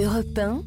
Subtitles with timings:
[0.00, 0.62] Europe 1,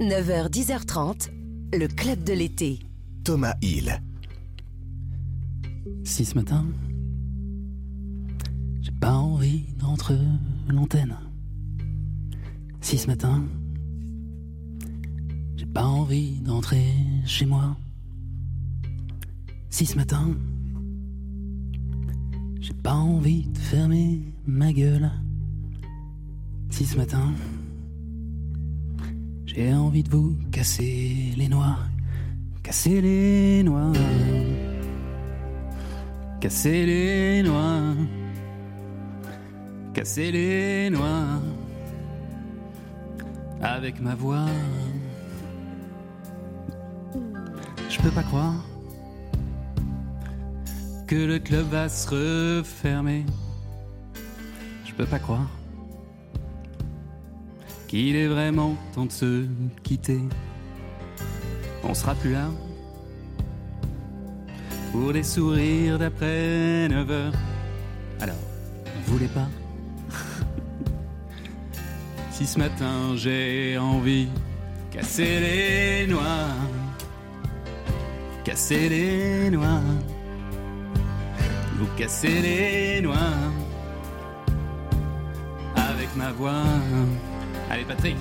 [0.00, 1.30] 9h, 10h30,
[1.72, 2.80] le club de l'été.
[3.22, 4.02] Thomas Hill.
[6.02, 6.66] Si ce matin,
[8.80, 10.18] j'ai pas envie d'entrer
[10.68, 11.16] l'antenne.
[12.80, 13.44] Si ce matin,
[15.54, 16.86] j'ai pas envie d'entrer
[17.24, 17.76] chez moi.
[19.70, 20.34] Si ce matin,
[22.60, 25.12] j'ai pas envie de fermer ma gueule.
[26.70, 27.32] Si ce matin,
[29.56, 31.78] j'ai envie de vous casser les noix,
[32.62, 33.90] casser les noix,
[36.42, 37.94] casser les noix,
[39.94, 41.40] casser les noix
[43.62, 44.44] avec ma voix.
[47.88, 48.62] Je peux pas croire
[51.06, 53.24] que le club va se refermer.
[54.84, 55.48] Je peux pas croire
[57.86, 59.46] qu'il est vraiment temps de se
[59.82, 60.20] quitter.
[61.84, 62.48] On sera plus là
[64.92, 67.32] pour des sourires d'après 9 heures.
[68.20, 68.36] Alors,
[69.04, 69.48] vous voulez pas?
[72.30, 74.28] Si ce matin j'ai envie
[74.90, 76.48] casser les noix,
[78.44, 79.80] casser les noix,
[81.78, 83.32] vous casser les noix
[85.76, 86.64] avec ma voix.
[87.70, 88.16] Allez Patrick.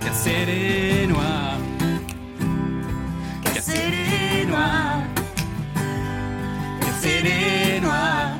[0.00, 1.58] Casser les noix.
[3.44, 5.02] Casser les noix.
[6.80, 8.38] Casser les noix.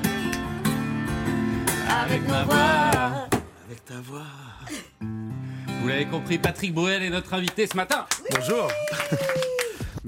[2.02, 3.28] Avec ma voix.
[3.66, 4.22] Avec ta voix.
[5.00, 8.06] Vous l'avez compris, Patrick Bruel est notre invité ce matin.
[8.30, 8.68] Bonjour.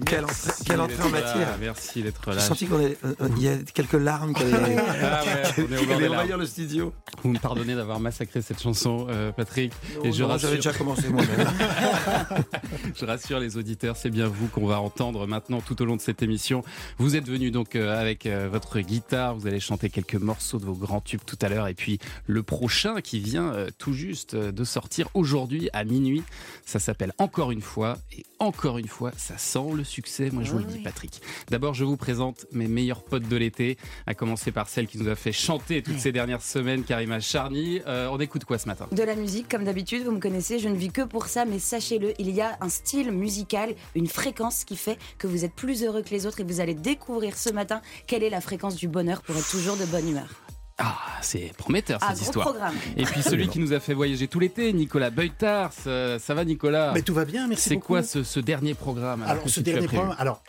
[0.06, 1.56] Quelle entrée, quelle entrée en là, matière.
[1.60, 2.40] Merci d'être J'ai là.
[2.40, 5.20] senti qu'il y a quelques larmes qui allaient Ah
[6.10, 6.92] envahir le studio.
[7.22, 9.72] Vous me pardonnez d'avoir massacré cette chanson, euh, Patrick.
[10.02, 11.46] et je Non, rassure, J'avais déjà commencé moi-même.
[12.94, 16.00] je rassure les auditeurs, c'est bien vous qu'on va entendre maintenant tout au long de
[16.00, 16.62] cette émission.
[16.98, 20.64] Vous êtes venu donc euh, avec euh, votre guitare, vous allez chanter quelques morceaux de
[20.64, 21.68] vos grands tubes tout à l'heure.
[21.68, 26.22] Et puis le prochain qui vient euh, tout juste euh, de sortir aujourd'hui à minuit,
[26.66, 27.98] ça s'appelle Encore une fois.
[28.12, 31.20] Et encore une fois, ça sent le succès, moi je vous le dis Patrick.
[31.50, 35.08] D'abord, je vous présente mes meilleurs potes de l'été, à commencer par celle qui nous
[35.08, 37.80] a fait chanter toutes ces dernières semaines, Karima Charny.
[37.86, 38.88] Euh, on écoute quoi ce matin?
[38.92, 41.58] De la musique, comme d'habitude, vous me connaissez, je ne vis que pour ça, mais
[41.58, 45.82] sachez-le, il y a un style musical, une fréquence qui fait que vous êtes plus
[45.84, 48.88] heureux que les autres et vous allez découvrir ce matin quelle est la fréquence du
[48.88, 50.43] bonheur pour être toujours de bonne humeur.
[50.78, 52.46] Ah, c'est prometteur cette Ah, gros histoire.
[52.48, 52.74] programme.
[52.96, 55.72] Et puis celui qui nous a fait voyager tout l'été, Nicolas Beutars.
[55.86, 59.22] Euh, ça va Nicolas Mais tout va bien, merci C'est quoi ce, ce dernier programme
[59.22, 60.42] alors, Alors, ce dernier programme, alors,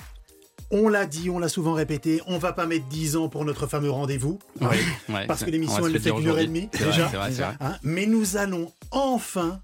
[0.72, 3.68] on l'a dit, on l'a souvent répété, on va pas mettre 10 ans pour notre
[3.68, 4.40] fameux rendez-vous.
[4.62, 4.80] Ouais,
[5.28, 7.09] Parce que l'émission, elle ne fait le qu'une heure et demie, C'est vrai, déjà.
[7.12, 7.57] c'est vrai, vrai.
[7.62, 9.62] Hein, mais nous allons enfin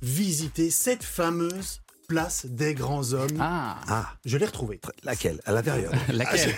[0.00, 3.36] visiter cette fameuse place des grands hommes.
[3.38, 4.80] Ah, Ah, Je l'ai retrouvée.
[5.04, 5.40] laquelle?
[5.44, 5.92] À l'intérieur.
[6.12, 6.54] laquelle?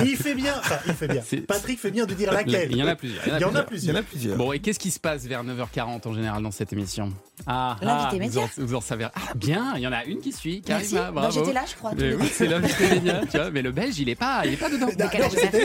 [0.00, 1.22] Et il fait bien, enfin, il fait bien.
[1.48, 2.70] Patrick fait bien de dire laquelle.
[2.70, 3.26] Il y en a plusieurs.
[3.26, 3.96] Il y en a Il y plusieurs.
[3.96, 4.36] en a plusieurs.
[4.36, 7.10] Bon, et qu'est-ce qui se passe vers 9h40 en général dans cette émission?
[7.46, 9.06] Ah, L'invité ah, vous, en, vous en savez.
[9.14, 10.94] Ah, bien, il y en a une qui suit, Merci.
[10.94, 11.38] Karima, Bah, bravo.
[11.40, 11.92] J'étais là, je crois.
[11.96, 14.68] oui, c'est l'invité média, tu vois, mais le belge, il est pas, il est pas
[14.68, 14.88] dedans.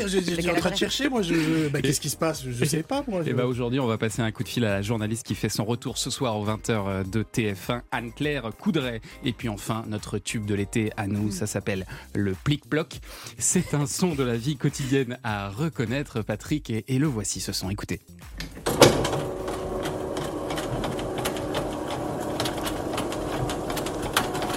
[0.08, 2.44] Suis en train de chercher, moi, je, je- bah, qu'est-ce qui se passe?
[2.48, 3.22] Je sais pas, moi.
[3.26, 5.50] Et bah aujourd'hui, on va passer un coup de fil à la journaliste qui fait
[5.50, 9.02] son retour ce soir aux 20h de TF1, Anne-Claire Coudray.
[9.26, 13.00] Et puis enfin, notre tube de l'été à nous, ça s'appelle le plic-ploc.
[13.38, 17.70] C'est un son de la vie quotidienne à reconnaître, Patrick, et, le voici ce son.
[17.70, 18.00] Écoutez.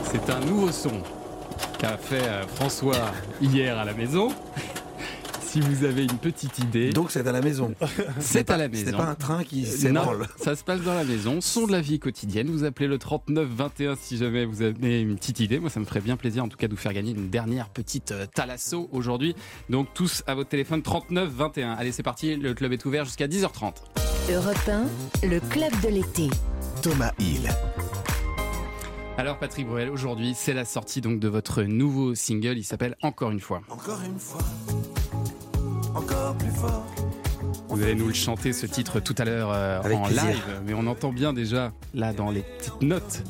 [0.04, 1.02] C'est un nouveau son
[1.78, 4.28] qu'a fait euh, François hier à la maison.
[5.54, 7.76] Si vous avez une petite idée, Donc c'est à la maison.
[8.18, 8.90] c'est à la Ce maison.
[8.90, 10.26] n'est pas un train qui Non, s'ébranle.
[10.36, 12.48] ça se passe dans la maison, son de la vie quotidienne.
[12.50, 15.60] Vous appelez le 39 21 si jamais vous avez une petite idée.
[15.60, 17.68] Moi, ça me ferait bien plaisir en tout cas de vous faire gagner une dernière
[17.68, 19.36] petite euh, thalasso aujourd'hui.
[19.70, 21.70] Donc tous à votre téléphone 39 21.
[21.74, 23.74] Allez, c'est parti, le club est ouvert jusqu'à 10h30.
[24.32, 24.56] Europe
[25.22, 26.30] 1, le club de l'été.
[26.82, 27.48] Thomas Hill.
[29.18, 33.30] Alors Patrick Bruel, aujourd'hui, c'est la sortie donc de votre nouveau single, il s'appelle Encore
[33.30, 33.60] une fois.
[33.68, 34.40] Encore une fois.
[35.94, 36.84] Encore plus fort.
[37.68, 40.24] Vous allez nous le chanter ce titre tout à l'heure euh, en plaisir.
[40.24, 43.22] live, mais on entend bien déjà là dans les petites notes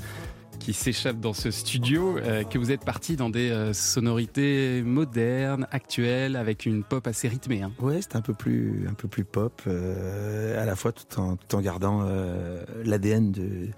[0.60, 5.66] qui s'échappent dans ce studio euh, que vous êtes parti dans des euh, sonorités modernes,
[5.72, 7.62] actuelles, avec une pop assez rythmée.
[7.62, 7.72] hein.
[7.80, 11.36] Ouais, c'est un peu plus, un peu plus pop, euh, à la fois tout en,
[11.36, 13.68] tout en gardant euh, l'ADN de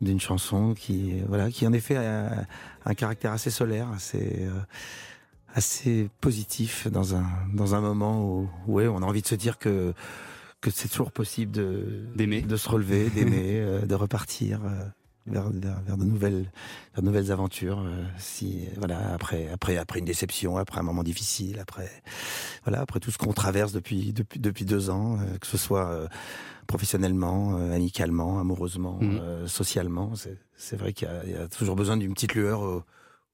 [0.00, 2.46] d'une chanson qui, voilà, qui en effet a
[2.86, 4.48] un caractère assez solaire, assez, euh,
[5.54, 7.24] assez positif dans un
[7.54, 9.92] dans un moment où, ouais, on a envie de se dire que
[10.60, 12.42] que c'est toujours possible de D'aimer.
[12.42, 14.84] de se relever, d'aimer, euh, de repartir euh,
[15.26, 16.42] vers, vers, vers de nouvelles
[16.94, 17.80] vers de nouvelles aventures.
[17.80, 21.90] euh, si voilà après après après une déception, après un moment difficile, après
[22.64, 26.08] voilà après tout ce qu'on traverse depuis depuis depuis deux ans, que ce soit
[26.66, 29.46] professionnellement, amicalement, amoureusement, Mhm.
[29.48, 30.14] socialement.
[30.14, 32.82] C'est c'est vrai qu'il y, a- il y a toujours besoin d'une petite lueur au,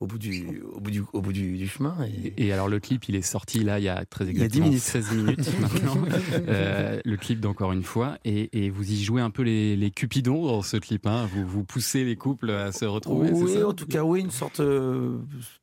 [0.01, 1.97] au bout du au bout du au bout du, du chemin.
[2.37, 4.49] Et, alors le clip, il est sorti là il y a très Il y a
[4.49, 4.83] 10 exactement minutes.
[4.83, 5.97] 16 minutes maintenant.
[6.49, 8.19] Euh, le clip d'encore une fois.
[8.25, 11.07] Et, et vous y jouez un peu les, les cupidons dans ce clip.
[11.07, 11.27] Hein.
[11.33, 13.31] Vous, vous poussez les couples à se retrouver.
[13.33, 14.61] oui, ça en tout cas, oui, une sorte.
[14.61, 15.19] euh,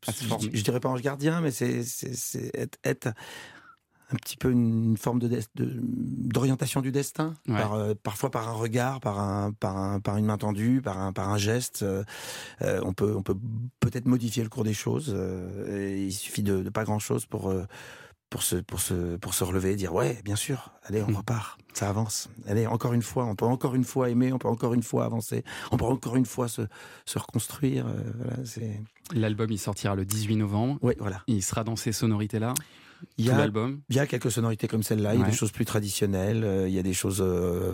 [0.07, 0.49] je, former.
[0.51, 3.09] je dirais pas ange gardien, mais c'est c'est- c'est être, être
[4.11, 7.55] un petit peu une forme de d'orientation du destin, Ouais.
[7.57, 10.99] par, euh, parfois par un regard, par un, par un, par une main tendue, par
[10.99, 11.83] un, par un geste.
[11.83, 12.03] euh,
[12.61, 13.37] euh, on peut, on peut
[13.79, 15.15] peut-être modifier le cours des choses.
[15.69, 17.53] et il suffit de, de pas grand chose pour.
[18.29, 21.17] pour se, pour, se, pour se relever et dire ouais bien sûr allez on Mm.
[21.17, 24.47] repart ça avance allez encore une fois on peut encore une fois aimer on peut
[24.47, 26.63] encore une fois avancer on peut encore une fois se,
[27.05, 28.81] se reconstruire euh, voilà c'est
[29.13, 30.79] L'album, il sortira le 18 novembre.
[30.81, 32.55] ouais voilà Il sera dans ces sonorités-là.
[33.17, 33.81] Il y a l'album.
[33.89, 36.67] il y a quelques sonorités comme celle-là il y a des choses plus traditionnelles euh,
[36.67, 37.73] il y a des choses euh,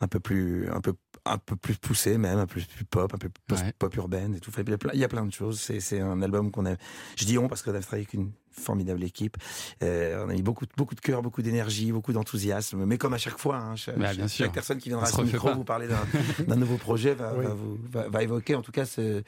[0.00, 0.94] un peu plus un peu
[1.26, 3.72] un peu plus poussées même un peu plus pop un peu plus Ouais.
[3.78, 6.00] pop urbaine et tout il y a plein, il y a plein de choses c'est
[6.00, 6.74] un album qu'on a
[7.16, 9.36] je dis on parce qu'on a travaillé avec une formidable équipe
[9.82, 13.18] Euh, on a mis beaucoup beaucoup de cœur beaucoup d'énergie beaucoup d'enthousiasme mais comme à
[13.18, 14.52] chaque fois hein, chaque, Bah, bien chaque sûr.
[14.52, 15.54] personne qui viendra à refait micro pas.
[15.54, 16.04] vous parler d'un
[16.46, 17.44] d'un nouveau projet va, Oui.
[17.44, 19.22] va, vous- va- va évoquer en tout cas ce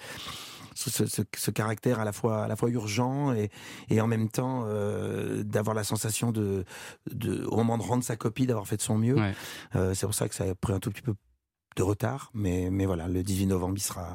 [0.74, 3.50] ce, ce- ce- ce caractère à la fois à la fois urgent et,
[3.90, 6.64] et en même temps euh, d'avoir la sensation de,
[7.10, 9.32] de au moment de rendre sa copie d'avoir fait de son mieux Ouais.
[9.76, 11.14] Euh, c'est pour ça que ça a pris un tout petit peu
[11.76, 14.08] de retard mais mais voilà le 18 novembre il sera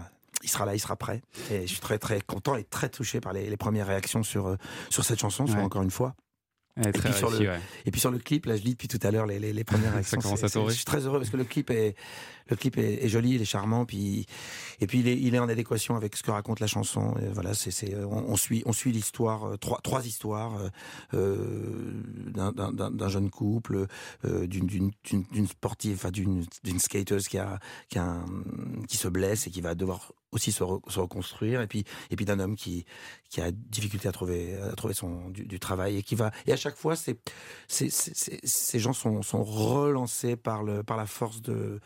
[0.43, 1.23] il sera là, il sera prêt.
[1.49, 4.45] Et je suis très très content et très touché par les, les premières réactions sur
[4.47, 4.55] euh,
[4.91, 6.13] sur cette chanson, sur encore une fois.
[6.91, 7.01] Puis
[7.31, 7.59] le- ouais.
[7.87, 9.63] Et puis sur le clip, là je lis depuis tout à l'heure les, les, les
[9.63, 10.19] premières réactions.
[10.69, 11.95] Je suis très heureux parce que le clip est
[12.49, 14.25] le clip est, est joli, il est charmant, puis
[14.79, 17.15] et puis il est, il est en adéquation avec ce que raconte la chanson.
[17.21, 20.69] Et voilà, c'est c'est on, on suit on suit l'histoire euh, trois trois histoires euh,
[21.13, 22.01] euh,
[22.31, 23.87] d'un- jeune couple,
[24.25, 27.59] euh, d'une d'une sportive, enfin d'une d'une skateuse qui a
[27.89, 28.25] qui a un-
[28.87, 32.17] qui se blesse et qui va devoir aussi se, re- se reconstruire et puis et
[32.17, 32.85] puis d'un homme qui
[33.29, 36.51] qui a difficulté à trouver à trouver son du, du travail et qui va et
[36.51, 37.17] à chaque fois c'est
[37.67, 41.79] ces gens sont, sont relancés par le par la force de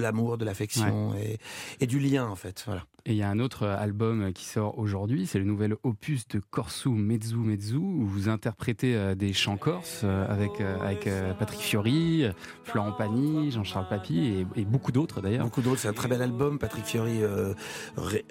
[0.00, 1.38] l'amour de l'affection et,
[1.80, 4.78] et du lien en fait voilà Et il y a un autre album qui sort
[4.78, 9.56] aujourd'hui, c'est le nouvel opus de Corsu Mezzu Mezzu, où vous interprétez euh, des chants
[9.56, 11.08] corses euh, avec, euh, avec
[11.38, 12.24] Patrick Fiori,
[12.64, 14.18] Florent Pagny, Jean-Charles Papy
[14.54, 15.44] et, et beaucoup d'autres d'ailleurs.
[15.44, 17.54] beaucoup d'autres c'est un très bel album Patrick Fiori euh,
[17.96, 18.24] ré-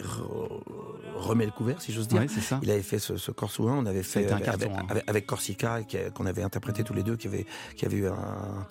[1.16, 2.60] remet le couvert si j'ose dire Ouais, c'est ça.
[2.64, 4.86] Il avait fait ce, ce Corsouin, on avait fait un avec, carton, avec- hein.
[4.90, 5.80] avec- avec Corsica
[6.14, 7.46] qu'on avait interprété tous les deux, qui avait,
[7.76, 8.16] qui avait eu un,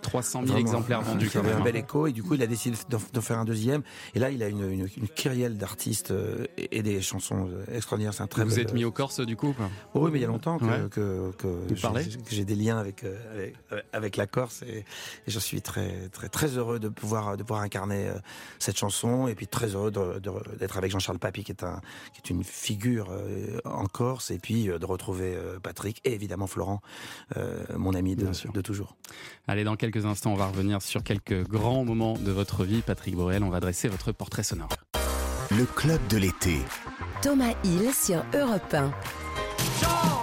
[0.03, 1.65] 300 000 vraiment exemplaires vendus qui avait un hein.
[1.65, 3.83] bel écho et du coup il a décidé d'en d'en faire un deuxième
[4.15, 8.15] et là il a une, une, une kyrielle d'artistes euh, et, des chansons euh, extraordinaires.
[8.15, 9.55] C'est un très Vous bel- êtes mis au Corse du coup
[9.95, 10.89] Oh oui, mais il y a longtemps que, Ouais.
[10.91, 13.55] que, que que j'ai des liens avec, euh, avec,
[13.93, 14.85] avec la Corse et, et
[15.31, 18.15] je suis très, très, très heureux de pouvoir, de pouvoir incarner euh,
[18.59, 19.91] cette chanson et puis très heureux
[20.59, 21.81] d'être avec Jean-Charles Papy qui est, un,
[22.13, 26.13] qui est une figure euh, en Corse et puis euh, de retrouver euh, Patrick et
[26.15, 26.81] évidemment Florent,
[27.37, 28.97] euh, mon ami de, de toujours.
[29.49, 32.83] Allez, dans quelques instants, on va revenir sur quelques grands moments de votre vie.
[32.83, 34.69] Patrick Bruel, on va dresser votre portrait sonore.
[35.51, 36.59] Le club de l'été.
[37.23, 38.93] Thomas Hill sur Europe 1.
[39.81, 40.16] J'en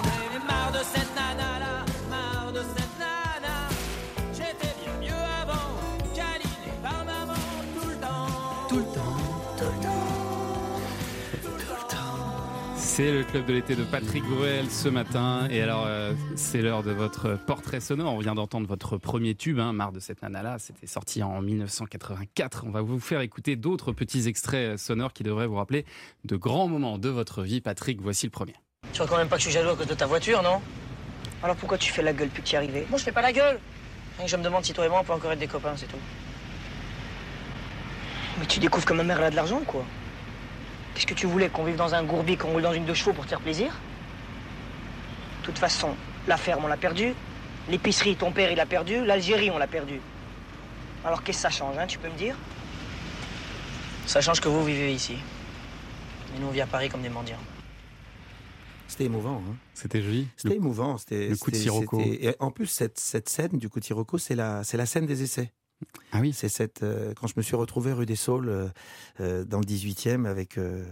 [12.95, 15.47] C'est le club de l'été de Patrick Bruel ce matin.
[15.49, 18.13] Et alors, euh, c'est l'heure de votre portrait sonore.
[18.13, 20.59] On vient d'entendre votre premier tube, hein, Marre de cette nana-là.
[20.59, 22.65] C'était sorti en 1984.
[22.67, 25.85] On va vous faire écouter d'autres petits extraits sonores qui devraient vous rappeler
[26.25, 27.61] de grands moments de votre vie.
[27.61, 28.53] Patrick, voici le premier.
[28.91, 30.61] Tu vois quand même pas que je suis jaloux à cause de ta voiture, non?
[31.41, 33.23] Alors pourquoi tu fais la gueule depuis que tu es arrivé Moi, je fais pas
[33.23, 33.59] la gueule.
[34.17, 35.73] Rien que je me demande si toi et moi, on peut encore être des copains,
[35.75, 35.97] c'est tout.
[38.37, 39.83] Mais tu découvres que ma mère elle a de l'argent quoi?
[40.93, 43.13] Qu'est-ce que tu voulais Qu'on vive dans un gourbi, qu'on roule dans une deux chevaux
[43.13, 43.73] pour te faire plaisir?
[45.41, 45.95] De toute façon,
[46.27, 47.13] la ferme on l'a perdue,
[47.69, 49.99] l'épicerie ton père il a perdu, l'Algérie on l'a perdue.
[51.03, 52.35] Alors qu'est-ce que ça change, hein, tu peux me dire?
[54.05, 55.15] Ça change que vous vivez ici.
[56.35, 57.37] Et nous, on vit à Paris comme des mendiants.
[58.87, 59.41] C'était émouvant.
[59.47, 59.55] Hein.
[59.73, 60.27] C'était joli.
[60.37, 60.97] C'était émouvant.
[60.97, 61.99] C'était le coup de Sirocco.
[61.99, 65.05] Et en plus, cette, cette scène du coup de Sirocco, c'est la, c'est la scène
[65.05, 65.51] des essais.
[66.11, 68.67] Ah oui, C'est cette euh, quand je me suis retrouvé rue des Saules euh,
[69.19, 70.83] euh, dans le 18e avec euh,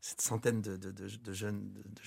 [0.00, 1.62] cette centaine de, de- de- de jeunes,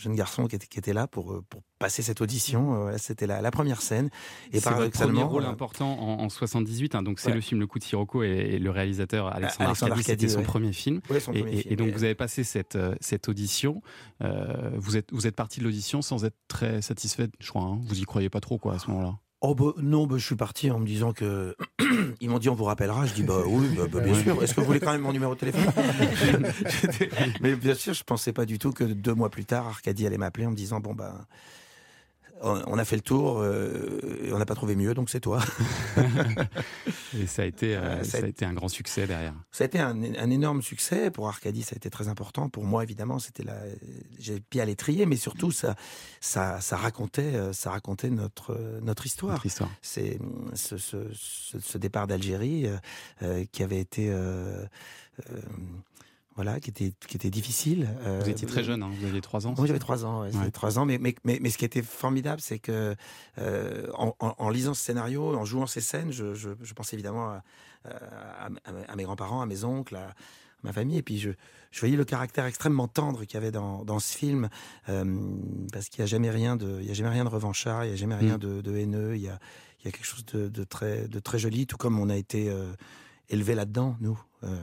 [0.10, 2.90] garçons qui étaient, qui étaient là pour, pour passer cette audition.
[2.90, 4.12] Euh, C'était la, la première scène.
[4.52, 6.94] Et C'est votre premier paradoxalement, rôle important en, en 78.
[6.94, 7.34] hein, donc c'est Ouais.
[7.34, 10.44] le film Le coup de Sirocco et, et le réalisateur Alexandre, Alexandre Arcadi, c'était son
[10.44, 11.02] premier film.
[11.10, 11.74] ouais, son Et, premier et- film.
[11.74, 13.82] et donc vous avez passé cette, cette audition.
[14.22, 17.64] Vous êtes vous êtes parti de l'audition sans être très satisfait, je crois.
[17.64, 17.80] hein.
[17.88, 19.18] Vous y croyez pas trop quoi à ce moment-là.
[19.42, 21.56] Oh bah, non, bah, je suis parti en me disant que
[22.22, 23.06] ils m'ont dit on vous rappellera.
[23.06, 24.42] Je dis bah oui, bah, bah, bien sûr.
[24.42, 25.72] Est-ce que vous voulez quand même mon numéro de téléphone
[27.42, 30.18] Mais bien sûr, je pensais pas du tout que deux mois plus tard, Arcadie allait
[30.18, 31.28] m'appeler en me disant bon bah
[32.42, 35.40] on a fait le tour, euh, et on n'a pas trouvé mieux, donc c'est toi.
[37.18, 39.34] Et ça a été euh, ça a été un grand succès derrière.
[39.52, 41.64] Ça a été un, un énorme succès pour Arcadie.
[41.64, 43.18] Ça a été très important pour moi, évidemment.
[43.18, 43.56] C'était la,
[44.20, 45.76] j'ai pied à l'étrier, mais surtout ça,
[46.20, 49.34] ça, ça racontait, euh, ça racontait notre notre histoire.
[49.34, 49.70] Votre histoire.
[49.82, 52.68] c'est mm, ce, ce- ce- ce départ d'Algérie
[53.24, 54.12] euh, qui avait été
[56.38, 57.90] voilà qui était qui était difficile.
[58.06, 59.54] euh, Vous étiez très jeune, hein, vous aviez 3 ans.
[59.58, 60.22] Moi, j'avais trois ans.
[60.22, 60.52] ouais, j'avais Ouais.
[60.52, 62.96] trois ans, mais, mais, mais, mais ce qui était formidable, c'est que
[63.40, 66.96] euh, en, en- en lisant ce scénario, en jouant ces scènes, je, je, je pensais
[66.96, 67.44] évidemment à,
[67.86, 70.14] à- à- à mes grands-parents, à mes oncles, à
[70.64, 71.32] ma famille, et puis je,
[71.72, 74.50] je voyais le caractère extrêmement tendre qu'il y avait dans, dans ce film,
[74.90, 75.06] euh,
[75.74, 77.90] parce qu'il n'y a jamais rien de, il y a jamais rien de revanchard, il
[77.90, 78.40] n'y a jamais rien Mm.
[78.40, 79.40] de, de haineux, il y a,
[79.82, 82.16] il y a quelque chose de, de très, de très joli, tout comme on a
[82.16, 82.50] été
[83.30, 84.20] euh, élevé là-dedans, nous.
[84.44, 84.56] Euh,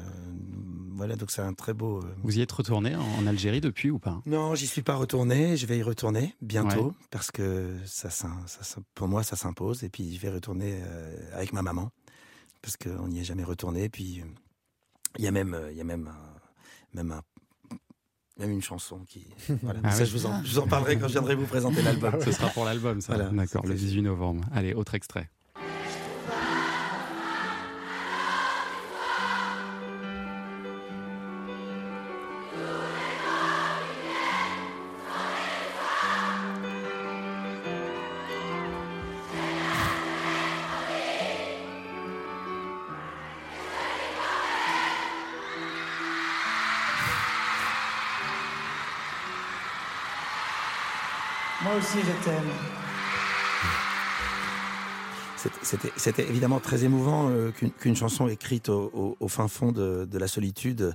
[0.92, 1.99] voilà, donc c'est un très beau.
[1.99, 4.21] euh, Vous y êtes retourné en, Algérie depuis ou pas?
[4.26, 5.56] Non, j'y suis pas retourné.
[5.56, 6.92] Je vais y retourner bientôt Ouais.
[7.11, 8.28] parce que ça, ça,
[8.94, 9.83] pour moi, ça s'impose.
[9.83, 11.90] Et puis, je vais retourner euh, avec ma maman
[12.62, 13.88] parce qu'on n'y est jamais retourné.
[13.88, 14.25] Puis, euh,
[15.18, 17.23] il y a même, il y a même, un- même, un-
[18.38, 19.26] même une chanson qui.
[19.62, 19.80] Voilà.
[19.83, 20.09] Ah ça, oui.
[20.09, 22.14] je, vous en, je vous en parlerai quand je viendrai vous présenter l'album.
[22.25, 23.14] Ce sera pour l'album, ça.
[23.14, 23.30] Voilà.
[23.30, 24.44] D'accord, le 18 novembre.
[24.52, 25.28] Allez, autre extrait.
[51.94, 52.63] Moi aussi, je t'aime.
[55.97, 57.50] C'était- évidemment très émouvant euh,
[57.81, 60.93] qu'une chanson écrite au, au- au fin fond de, de la solitude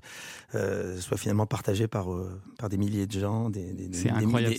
[0.55, 4.03] euh, soit finalement partagée par, euh, par des milliers de gens, des, des, des-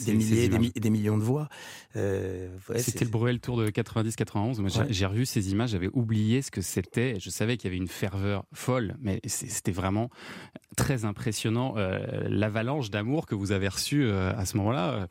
[0.04, 1.48] des milliers, millions de voix.
[1.96, 2.48] Ouais,
[2.78, 4.60] C'était le Bruel Tour de 90-91.
[4.60, 4.86] Moi, j'ai- Ouais.
[4.90, 7.18] j'ai revu ces images, j'avais oublié ce que c'était.
[7.18, 10.10] Je savais qu'il y avait une ferveur folle, mais c'était vraiment
[10.76, 11.74] très impressionnant.
[12.28, 15.08] L'avalanche d'amour que vous avez reçu euh, à ce moment-là,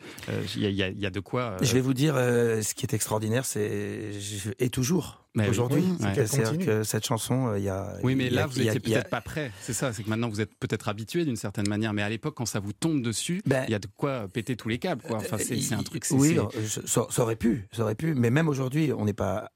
[0.56, 1.58] il y, y a- il y a de quoi.
[1.62, 4.12] Je vais vous dire, ce qui est extraordinaire, c'est
[4.60, 4.99] et toujours
[5.48, 7.94] Aujourd'hui, Oui, C'est-à-dire que cette chanson, euh, il y a.
[8.04, 9.22] Oui, mais il a- là, vous il y a- étiez il y a- peut-être pas
[9.22, 9.52] prêt.
[9.62, 12.34] C'est ça, c'est que maintenant, vous êtes peut-être habitué d'une certaine manière, mais à l'époque,
[12.36, 15.02] quand ça vous tombe dessus, il Ben, y a de quoi péter tous les câbles.
[15.04, 15.18] Quoi.
[15.18, 16.04] Enfin, c'est c'est un truc.
[16.04, 19.14] c'est- Oui, je- ça, ça aurait pu, ça aurait pu, mais même aujourd'hui, on n'est
[19.14, 19.52] pas.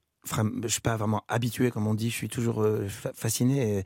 [0.61, 2.09] Je suis pas vraiment habitué, comme on dit.
[2.09, 3.79] Je suis toujours euh, fa- fasciné.
[3.79, 3.83] Et, et,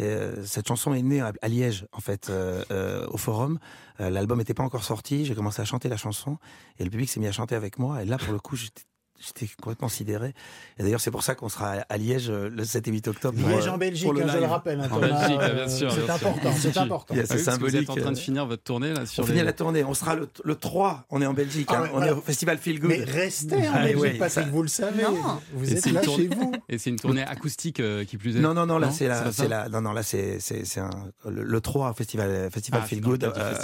[0.00, 3.58] euh, cette chanson est née à, à Liège, en fait, euh, euh, au Forum.
[4.00, 5.24] Euh, L'album n'était pas encore sorti.
[5.24, 6.36] J'ai commencé à chanter la chanson
[6.78, 8.02] et le public s'est mis à chanter avec moi.
[8.02, 8.82] Et là, pour le coup, j'étais
[9.20, 10.32] J'étais complètement sidéré.
[10.78, 13.36] Et d'ailleurs, c'est pour ça qu'on sera à Liège euh, le 7 et 8 octobre.
[13.48, 14.80] Liège euh, en Belgique, pour le hein, je le rappelle.
[14.80, 17.14] hein, En Thomas, Belgique, euh, bien sûr, C'est important, c'est important.
[17.14, 17.76] Yeah, Ah c'est parce que symbolique.
[17.76, 19.82] Vous êtes en train de finir votre tournée là sur On finit les- la tournée.
[19.82, 21.04] On sera le, le 3.
[21.10, 21.68] On est en Belgique.
[21.70, 21.82] Ah hein.
[21.82, 22.90] ouais, on est au festival Feel Good.
[22.90, 25.02] Mais restez en Ah, Belgique, ouais, Patrick, ça- vous le savez.
[25.02, 25.40] Non.
[25.52, 26.52] Vous Et êtes là tournée- chez vous.
[26.68, 28.40] Et c'est une tournée acoustique euh, qui plus est.
[28.40, 29.08] Non, non, non, là, c'est
[29.70, 30.90] non, non, là, c'est, c'est, c'est un,
[31.28, 33.24] le, le 3 festival, festival Ah, Feel Good.
[33.24, 33.54] euh,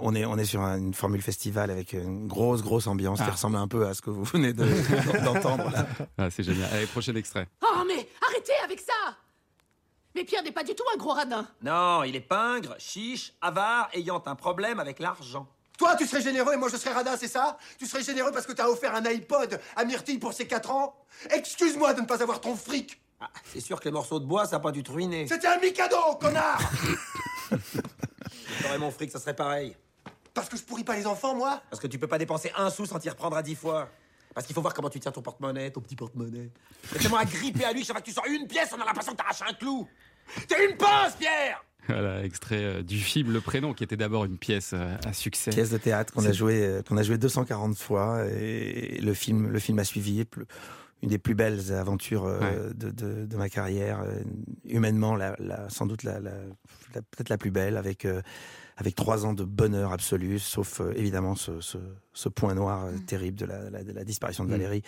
[0.00, 3.32] on est, on est sur une formule festival avec une grosse, grosse ambiance qui Ah.
[3.32, 4.64] ressemble un peu à ce que vous venez de,
[5.24, 5.70] d'entendre.
[6.16, 6.68] Ah, c'est génial.
[6.72, 7.48] Allez, prochain extrait.
[7.62, 9.16] Oh, mais arrêtez avec ça
[10.14, 11.46] Mais Pierre n'est pas du tout un gros radin.
[11.62, 15.46] Non, il est pingre, chiche, avare, ayant un problème avec l'argent.
[15.78, 17.56] Toi, tu serais généreux et moi, je serais radin, c'est ça?
[17.78, 20.96] Tu serais généreux parce que t'as offert un iPod à Myrtille pour ses 4 ans?
[21.30, 24.44] Excuse-moi de ne pas avoir ton fric Ah, c'est sûr que les morceaux de bois,
[24.44, 25.28] ça n'a pas dû te ruiner.
[25.28, 26.60] C'était un Mikado, connard
[27.50, 29.76] Si t'aurais mon fric, ça serait pareil.
[30.34, 31.60] Parce que je pourris pas les enfants, moi?
[31.70, 33.88] Parce que tu peux pas dépenser un sou sans t'y reprendre à dix fois.
[34.38, 36.50] Parce qu'il faut voir comment tu tiens ton porte-monnaie, ton petit porte-monnaie.
[36.92, 39.10] C'est tellement agrippé à lui, chaque fois que tu sors une pièce, on a l'impression
[39.10, 39.88] que t'arraches un clou.
[40.46, 44.38] T'es une pince, Pierre Voilà, extrait euh, du film Le Prénom, qui était d'abord une
[44.38, 45.50] pièce euh, à succès.
[45.50, 49.48] Pièce de théâtre qu'on a joué, euh, qu'on a joué 240 fois et le film,
[49.48, 50.24] le film a suivi.
[51.02, 52.40] Une des plus belles aventures Ouais.
[52.74, 54.04] de, de, de ma carrière,
[54.64, 56.30] humainement, la, la- sans doute la, la-
[56.94, 58.20] la- peut-être la plus belle, avec euh,
[58.80, 61.78] avec trois ans de bonheur absolu, sauf euh, évidemment ce, ce,
[62.14, 64.52] ce point noir euh, terrible de la, la- de la disparition de Mm.
[64.52, 64.82] Valérie.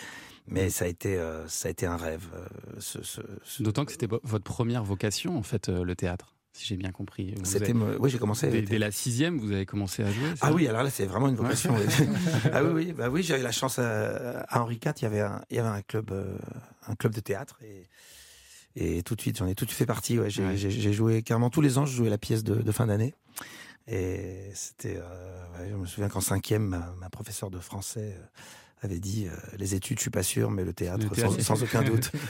[0.47, 2.25] Mais ça a été ça a été un rêve.
[2.35, 2.47] euh,
[2.78, 6.35] ce, ce- ce- D'autant que c'était vo- votre première vocation, en fait, euh, le théâtre.
[6.52, 7.35] si j'ai bien compris.
[7.38, 8.49] Vous C'était avez- oui, j'ai commencé.
[8.49, 11.28] Dès, dès la sixième, vous avez commencé à jouer Ah oui, alors là, c'est vraiment
[11.28, 11.73] une vocation.
[11.75, 11.85] Ouais.
[12.52, 15.06] ah oui, oui, bah oui, j'ai eu la chance à, à Henri IV, il y
[15.06, 16.37] avait un, il y avait un club, euh,
[16.88, 17.87] un club de théâtre et,
[18.75, 20.18] et tout de suite, j'en ai tout de suite fait partie.
[20.18, 20.92] Ouais, j'ai, Ouais.
[20.92, 23.14] joué carrément tous les ans, je jouais la pièce de, de fin d'année.
[23.90, 28.25] Et c'était, euh, ouais, je me souviens qu'en cinquième, ma, ma professeure de français euh,
[28.82, 31.35] avait dit euh, les études, je suis pas sûr, mais le théâtre, Le théâtre.
[31.40, 32.11] Sans, sans aucun doute.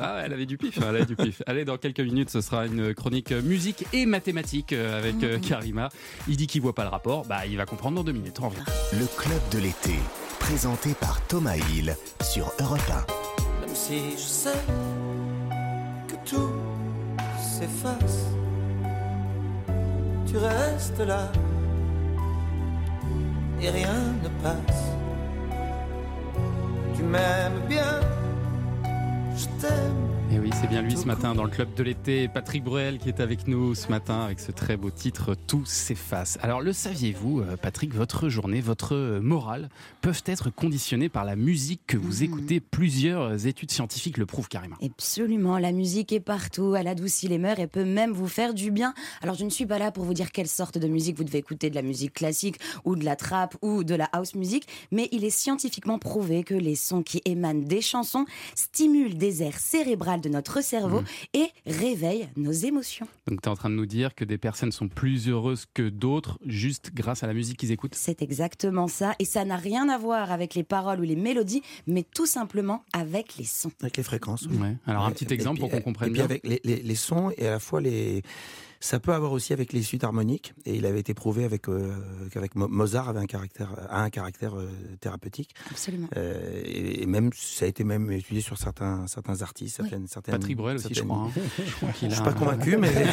[0.00, 0.76] Ah, elle avait du pif.
[0.76, 1.42] Elle avait du pif.
[1.46, 5.88] Allez, dans quelques minutes, ce sera une chronique musique et mathématiques avec euh, Karima.
[6.28, 7.24] Il dit qu'il voit pas le rapport.
[7.26, 8.38] Bah, il va comprendre dans deux minutes.
[8.40, 8.64] On revient.
[8.92, 9.94] Le club de l'été,
[10.38, 12.80] présenté par Thomas Hill sur Europe
[13.60, 14.64] Même si je sais
[16.08, 16.52] que tout
[17.40, 18.26] s'efface,
[20.26, 21.30] tu restes là
[23.60, 24.84] et rien ne passe.
[26.94, 28.00] Tu m'aimes bien,
[29.36, 30.15] je t'aime.
[30.32, 32.26] Et oui, c'est bien lui ce matin dans le club de l'été.
[32.26, 36.36] Patrick Bruel qui est avec nous ce matin avec ce très beau titre Tout s'efface.
[36.42, 39.68] Alors le saviez-vous, euh, Patrick, votre journée, votre euh, morale
[40.00, 42.58] peuvent être conditionnées par la musique que vous écoutez?
[42.58, 44.74] Plusieurs études scientifiques le prouvent carrément.
[44.84, 48.72] Absolument, la musique est partout, elle adoucit les mœurs et peut même vous faire du
[48.72, 48.94] bien.
[49.22, 51.38] Alors je ne suis pas là pour vous dire quelle sorte de musique vous devez
[51.38, 55.08] écouter, de la musique classique ou de la trap ou de la house music, mais
[55.12, 60.15] il est scientifiquement prouvé que les sons qui émanent des chansons stimulent des aires cérébrales
[60.18, 61.02] de notre cerveau
[61.34, 63.06] et réveillent nos émotions.
[63.26, 65.88] Donc tu es en train de nous dire que des personnes sont plus heureuses que
[65.88, 69.88] d'autres juste grâce à la musique qu'ils écoutent C'est exactement ça, et ça n'a rien
[69.88, 73.72] à voir avec les paroles ou les mélodies, mais tout simplement avec les sons.
[73.80, 74.46] Avec les fréquences.
[74.50, 74.56] oui.
[74.58, 74.76] Ouais.
[74.86, 76.24] Alors un petit et exemple puis- pour qu'on comprenne et puis bien.
[76.24, 78.22] avec les, les- les sons et à la fois les.
[78.80, 81.94] Ça peut avoir aussi avec les suites harmoniques et il avait été prouvé avec euh,
[82.30, 84.68] qu'avec Mo- Mozart avait un caractère a un caractère euh,
[85.00, 85.54] thérapeutique.
[85.70, 86.08] Absolument.
[86.16, 90.34] Euh, et, et même ça a été même étudié sur certains certains artistes, certaines certaines.
[90.34, 91.28] Patrick Bruel aussi, je certaines- crois.
[91.36, 91.40] hein.
[91.66, 92.92] Je crois qu'il Je a suis pas un- convaincu, mais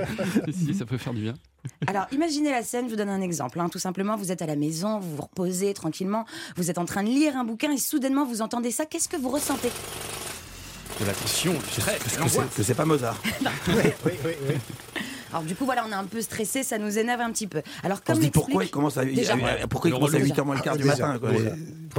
[0.52, 1.34] si, si, ça peut faire du bien.
[1.86, 3.58] Alors, imaginez la scène, je vous donne un exemple.
[3.60, 3.68] hein.
[3.68, 6.24] Tout simplement, vous êtes à la maison, vous vous reposez tranquillement,
[6.56, 8.84] vous êtes en train de lire un bouquin et soudainement vous entendez ça.
[8.86, 9.70] Qu'est-ce que vous ressentez?
[11.00, 11.98] De la tension, du stress,
[12.56, 13.16] que c'est pas Mozart.
[15.34, 17.60] Alors, du coup, voilà, on est un peu stressé, ça nous énerve un petit peu.
[17.82, 19.96] Alors, On comme se dit l'explique- pourquoi il commence à Déjà, à- pourquoi il le
[19.98, 20.26] commence à relou.
[20.28, 21.30] 8h moins le quart Ah, du déjà, matin quoi.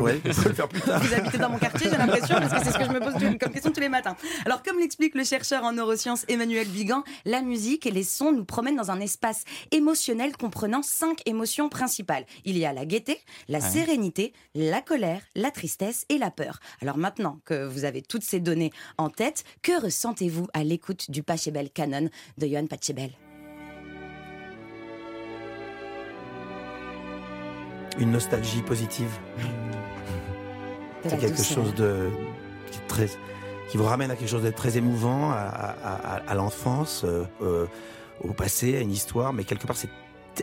[0.03, 1.01] Ouais, on peut le faire plus tard.
[1.03, 3.13] Vous habitez dans mon quartier, j'ai l'impression, parce que c'est ce que je me pose
[3.39, 4.15] comme question tous les matins.
[4.45, 8.45] Alors, comme l'explique le chercheur en neurosciences Emmanuel Bigan, la musique et les sons nous
[8.45, 12.25] promènent dans un espace émotionnel comprenant cinq émotions principales.
[12.45, 13.69] Il y a la gaieté, la Ouais.
[13.69, 16.59] sérénité, la colère, la tristesse et la peur.
[16.81, 21.21] Alors maintenant que vous avez toutes ces données en tête, que ressentez-vous à l'écoute du
[21.23, 23.11] Pachelbel Canon de Johann Pachelbel
[27.97, 29.09] Une nostalgie positive.
[31.07, 31.63] C'est quelque douceur.
[31.63, 32.09] chose de
[32.71, 33.07] qui, très,
[33.69, 37.23] qui vous ramène à quelque chose de très émouvant, à, à- à- à l'enfance, euh,
[37.43, 37.65] euh,
[38.21, 39.89] au passé, à une histoire, mais quelque part c'est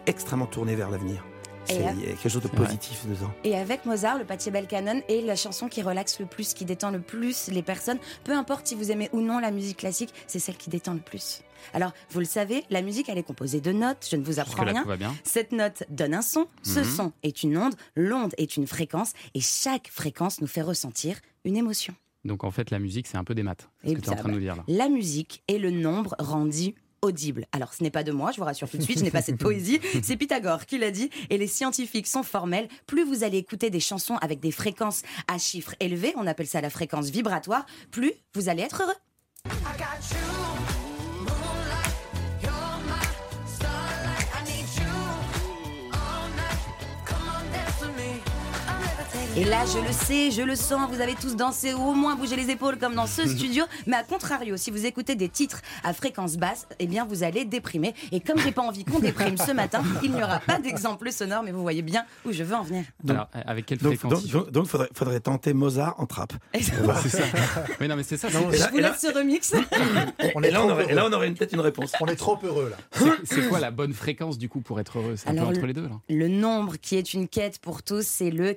[0.07, 1.25] extrêmement tourné vers l'avenir.
[1.69, 3.31] Il y a quelque chose de positif dedans.
[3.45, 6.91] Et avec Mozart, le Pachelbel Canon est la chanson qui relaxe le plus, qui détend
[6.91, 7.99] le plus les personnes.
[8.25, 11.01] Peu importe si vous aimez ou non la musique classique, c'est celle qui détend le
[11.01, 11.43] plus.
[11.75, 14.07] Alors, vous le savez, la musique, elle est composée de notes.
[14.11, 14.85] Je ne vous apprends rien.
[14.97, 15.15] bien.
[15.25, 16.47] Cette note donne un son.
[16.63, 16.85] Ce Mhm.
[16.85, 17.75] son est une onde.
[17.95, 19.13] L'onde est une fréquence.
[19.35, 21.95] Et chaque fréquence nous fait ressentir une émotion.
[22.25, 23.69] Donc en fait, la musique, c'est un peu des maths.
[23.83, 24.65] C'est ce Et que tu es en train de nous dire là.
[24.69, 27.47] La musique est le nombre rendu audible.
[27.53, 29.23] Alors, ce n'est pas de moi, je vous rassure tout de suite, je n'ai pas
[29.23, 29.81] cette poésie.
[30.03, 31.11] C'est Pythagore qui l'a dit.
[31.31, 32.69] Et les scientifiques sont formels.
[32.87, 36.61] Plus vous allez écouter des chansons avec des fréquences à chiffres élevés, on appelle ça
[36.61, 38.95] la fréquence vibratoire, plus vous allez être heureux.
[49.35, 52.17] Et là, je le sais, je le sens, vous avez tous dansé ou au moins
[52.17, 53.65] bougé les épaules comme dans ce studio.
[53.87, 57.47] Mais à contrario, si vous écoutez des titres à fréquence basse, eh bien, vous allez
[57.47, 57.95] déprimer.
[58.13, 61.43] Et comme j'ai pas envie qu'on déprime ce matin, il n'y aura pas d'exemple sonore,
[61.43, 62.85] mais vous voyez bien où je veux en venir.
[63.09, 66.35] Alors, euh, avec quelle Donc, fréquence donc, donc, donc faudrait, faudrait tenter Mozart en trappe.
[66.55, 66.63] C'est
[67.09, 67.25] ça.
[67.81, 68.29] Oui, non, mais c'est ça.
[68.29, 69.55] Je là- vous et là- laisse ce remix.
[70.35, 71.11] On Et là, on aurait, et là, heureux.
[71.11, 71.93] on aurait une- peut-être une réponse.
[72.01, 73.07] On est trop heureux là.
[73.25, 75.15] c'est- quoi la bonne fréquence du coup pour être heureux?
[75.17, 75.99] C'est un peu entre le- les deux là.
[76.11, 78.53] Le nombre qui est une quête pour tous, c'est le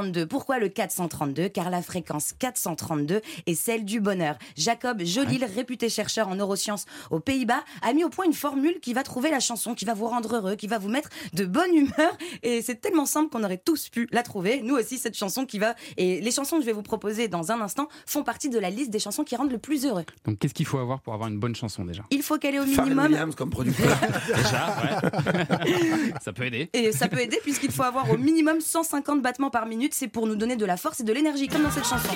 [0.00, 0.26] 432.
[0.26, 4.36] Pourquoi le 432 Car la fréquence 432 est celle du bonheur.
[4.56, 8.94] Jacob Jolil, réputé chercheur en neurosciences aux Pays-Bas, a mis au point une formule qui
[8.94, 11.74] va trouver la chanson, qui va vous rendre heureux, qui va vous mettre de bonne
[11.74, 12.16] humeur.
[12.42, 14.62] Et c'est tellement simple qu'on aurait tous pu la trouver.
[14.62, 15.74] Nous aussi, cette chanson qui va...
[15.96, 18.70] Et les chansons que je vais vous proposer dans un instant font partie de la
[18.70, 20.04] liste des chansons qui rendent le plus heureux.
[20.24, 22.04] Donc qu'est-ce qu'il faut avoir pour avoir une bonne chanson déjà?
[22.10, 23.12] Il faut qu'elle ait au Pharrell minimum...
[23.12, 23.96] Williams comme producteur.
[24.26, 26.12] Déjà, ouais.
[26.20, 26.70] ça peut aider.
[26.72, 29.89] Et ça peut aider puisqu'il faut avoir au minimum 150 battements par minute.
[29.92, 32.08] C'est pour nous donner de la force et de l'énergie, comme dans cette chanson.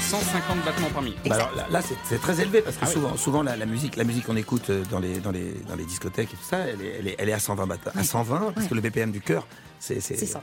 [0.00, 1.18] 150 battements par minute.
[1.28, 2.94] Bah alors là, là, c'est c'est très élevé parce que Ah oui.
[2.94, 5.74] souvent, souvent la, la musique, la musique qu'on écoute euh, dans les, dans les, dans
[5.76, 8.02] les discothèques et tout ça, elle est, elle est, elle est à 120 batta- à
[8.02, 9.46] 120 parce que le BPM du cœur,
[9.78, 10.42] c'est C'est ça.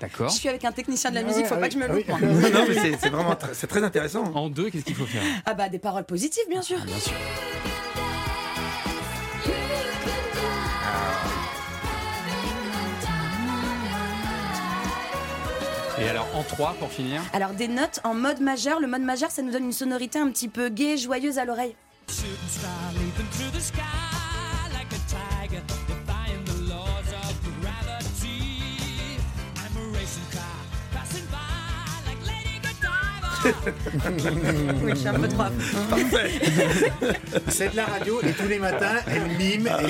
[0.00, 0.30] D'accord.
[0.30, 2.04] Je suis avec un technicien de la musique, faut pas que je me loupe.
[2.08, 4.24] Oui, non, mais c'est- c'est vraiment très intéressant.
[4.34, 5.22] En deux, qu'est-ce qu'il faut faire?
[5.46, 6.78] Ah bah des paroles positives, bien sûr.
[6.84, 7.12] Bien sûr.
[16.02, 18.80] Et alors en trois pour finir Alors des notes en mode majeur.
[18.80, 21.76] Le mode majeur, ça nous donne une sonorité un petit peu gaie, joyeuse à l'oreille.
[34.82, 35.42] oui, je suis un peu trop.
[37.48, 39.68] C'est de la radio et tous les matins, elle mime.
[39.70, 39.88] Ah, et-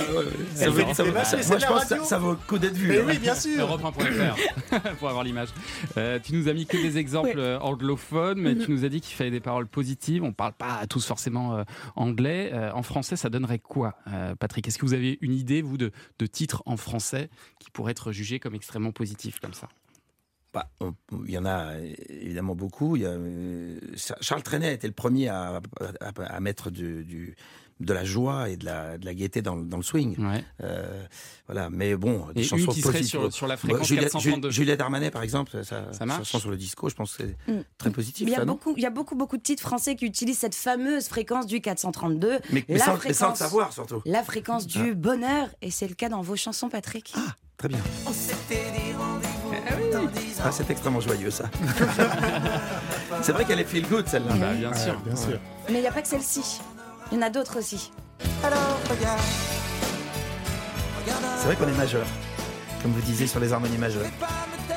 [0.56, 2.04] Ça elle vaut- fait des ça vaut- ça- moi, je pense que ça, radio.
[2.04, 2.88] ça vaut coup d'être vu.
[2.88, 3.04] Mais hein.
[3.06, 3.66] oui, bien sûr.
[3.66, 5.48] Europe1.fr pour avoir l'image.
[5.96, 9.00] Euh, tu nous as mis que des exemples euh, anglophones, mais tu nous as dit
[9.00, 10.22] qu'il fallait des paroles positives.
[10.22, 11.64] On parle pas tous forcément euh,
[11.96, 12.50] anglais.
[12.52, 14.66] Euh, en français, ça donnerait quoi, euh, Patrick?
[14.68, 18.12] Est-ce que vous avez une idée, vous, de, de titres en français qui pourraient être
[18.12, 19.68] jugés comme extrêmement positifs comme ça?
[20.52, 20.94] Bah, on-
[21.26, 21.72] il y en a
[22.08, 22.96] évidemment beaucoup.
[22.96, 23.78] Il y a, euh,
[24.20, 25.60] Charles Trenet était le premier à,
[26.00, 27.34] à- à mettre du, du-
[27.80, 30.16] de la joie et de la, de la gaieté dans, le- dans le swing.
[30.62, 31.04] Euh,
[31.46, 33.06] voilà, mais bon, des Et chansons une qui positives.
[33.08, 34.50] sur- sur la fréquence Juliette, 432.
[34.50, 37.24] Ju- Juliette Armanet, par exemple, ça, Ça marche chanson sur le disco, je pense que
[37.24, 37.64] c'est Mm.
[37.78, 38.28] très positif.
[38.28, 40.04] Il y, a ça, non beaucoup, il y a beaucoup, beaucoup de titres français qui
[40.04, 42.38] utilisent cette fameuse fréquence du 432.
[42.52, 44.02] mais, mais la sans, mais sans le savoir surtout.
[44.04, 47.12] La fréquence du bonheur, et c'est le cas dans vos chansons, Patrick.
[47.56, 47.78] Très bien.
[50.44, 51.44] Ah, c'est extrêmement joyeux ça.
[53.22, 54.34] c'est vrai qu'elle est feel good celle-là.
[54.34, 54.98] Bah, bien sûr.
[55.00, 55.38] bien sûr.
[55.68, 56.60] Mais il n'y a pas que celle-ci.
[57.10, 57.92] Il y en a d'autres aussi.
[61.36, 62.06] C'est vrai qu'on est majeur,
[62.82, 64.06] comme vous disiez sur les harmonies majeures.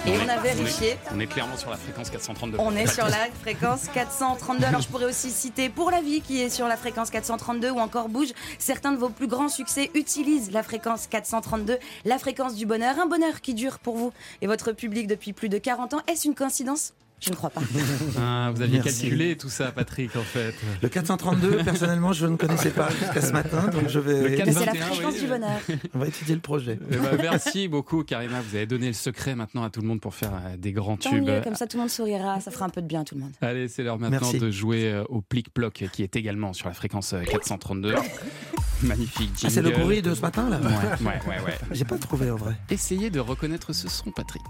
[0.05, 0.89] Et est- on a vérifié.
[0.89, 2.57] est- On est clairement sur la fréquence 432.
[2.59, 4.65] On est sur la fréquence 432.
[4.65, 7.79] Alors je pourrais aussi citer Pour la vie qui est sur la fréquence 432 ou
[7.79, 8.29] encore Bouge.
[8.59, 12.99] Certains de vos plus grands succès utilisent la fréquence 432, la fréquence du bonheur.
[12.99, 16.01] Un bonheur qui dure pour vous et votre public depuis plus de 40 ans.
[16.07, 16.93] Est-ce une coïncidence?
[17.25, 17.61] Je ne crois pas.
[18.19, 19.01] Ah, vous aviez Merci.
[19.01, 20.53] calculé tout ça, Patrick, en fait.
[20.81, 24.37] Le 432, personnellement, je ne connaissais pas jusqu'à ce matin, donc je vais.
[24.37, 25.19] C'est la 421, fréquence oui.
[25.21, 25.59] du bonheur.
[25.93, 26.79] On va étudier le projet.
[26.91, 28.41] Eh ben, merci beaucoup, Karima.
[28.41, 30.97] Vous avez donné le secret maintenant à tout le monde pour faire euh, des grands
[30.97, 31.25] Tant tubes.
[31.25, 32.39] mieux, comme ça tout le monde sourira.
[32.41, 33.31] Ça fera un peu de bien à tout le monde.
[33.41, 34.39] Allez, c'est l'heure maintenant Merci.
[34.39, 37.95] de jouer euh, au plic-ploc qui est également sur la fréquence euh, 432.
[38.83, 39.45] Magnifique jingle.
[39.45, 41.41] Ah, c'est le bruit de ce matin là Ouais, ouais, ouais.
[41.45, 41.57] ouais.
[41.71, 42.55] J'ai pas trouvé en vrai.
[42.69, 44.43] Essayez de reconnaître ce son, Patrick.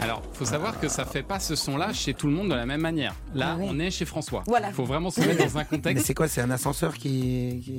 [0.00, 2.66] Alors, faut savoir que ça fait pas ce son-là chez tout le monde de la
[2.66, 3.14] même manière.
[3.34, 4.42] Là, Ah on est chez François.
[4.46, 4.68] Voilà.
[4.68, 6.06] Il faut vraiment se mettre dans un Mais contexte.
[6.06, 7.60] c'est quoi C'est un ascenseur qui.
[7.64, 7.72] qui-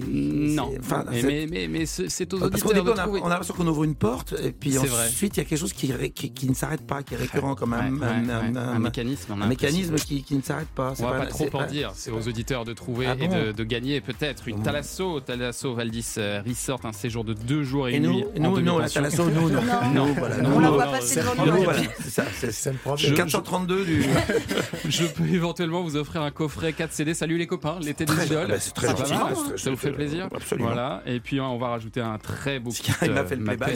[0.56, 0.72] Non.
[0.80, 3.20] Enfin, mais, c'est- mais, mais, mais aux Parce qu'au auditeurs début, de on a, trouver.
[3.22, 5.74] on a l'impression qu'on ouvre une porte, et puis ensuite, il y a quelque chose
[5.74, 8.26] qui, ré- qui, qui ne s'arrête pas, qui est récurrent, comme un, Ouais, ouais, un-
[8.26, 8.32] ouais.
[8.32, 9.34] un- Un un- mécanisme.
[9.34, 10.94] un mécanisme qui, qui ne s'arrête pas.
[11.00, 13.36] On va pas, trop en pas- dire, c'est aux auditeurs de trouver Ah et bon
[13.48, 17.88] de, de gagner peut-être une Thalasso, Thalasso Valdis euh, Resort, un séjour de deux jours
[17.88, 18.26] et, Et une nous, nuit.
[18.40, 18.90] nous, non, la.
[18.90, 19.62] Thalasso, nous, non.
[19.94, 20.14] Non.
[20.18, 21.64] Voilà, On la voit passer devant nous, nous.
[21.64, 23.14] voilà, c'est ça, c'est C'est le problème.
[23.14, 24.04] 432 du.
[24.90, 27.14] Je peux éventuellement vous offrir un coffret 4 CD.
[27.14, 28.48] Salut les copains, l'été des idoles.
[28.48, 29.14] bah, c'est très gentil.
[29.14, 30.68] mal, C'est très- Ça vous fait plaisir Absolument.
[30.70, 31.02] Voilà.
[31.06, 32.92] Et puis on va rajouter un très beau kit.
[33.02, 33.74] il m'a euh, fait le playback,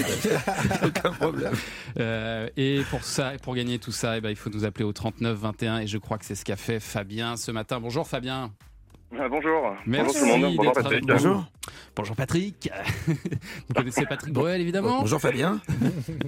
[0.85, 1.53] aucun problème.
[1.99, 4.93] Euh, et pour ça, pour gagner tout ça, eh ben, il faut nous appeler au
[4.93, 7.79] 39 21 et je crois que c'est ce qu'a fait Fabien ce matin.
[7.79, 8.51] Bonjour Fabien.
[9.17, 9.75] Ah, bonjour.
[9.87, 10.55] Merci bonjour tout le monde.
[10.55, 11.05] Bonjour Patrick.
[11.05, 11.45] Bonjour.
[11.95, 12.69] Bonjour Patrick.
[13.07, 14.99] Vous connaissez Patrick Bruel évidemment.
[15.01, 15.59] Bonjour Fabien.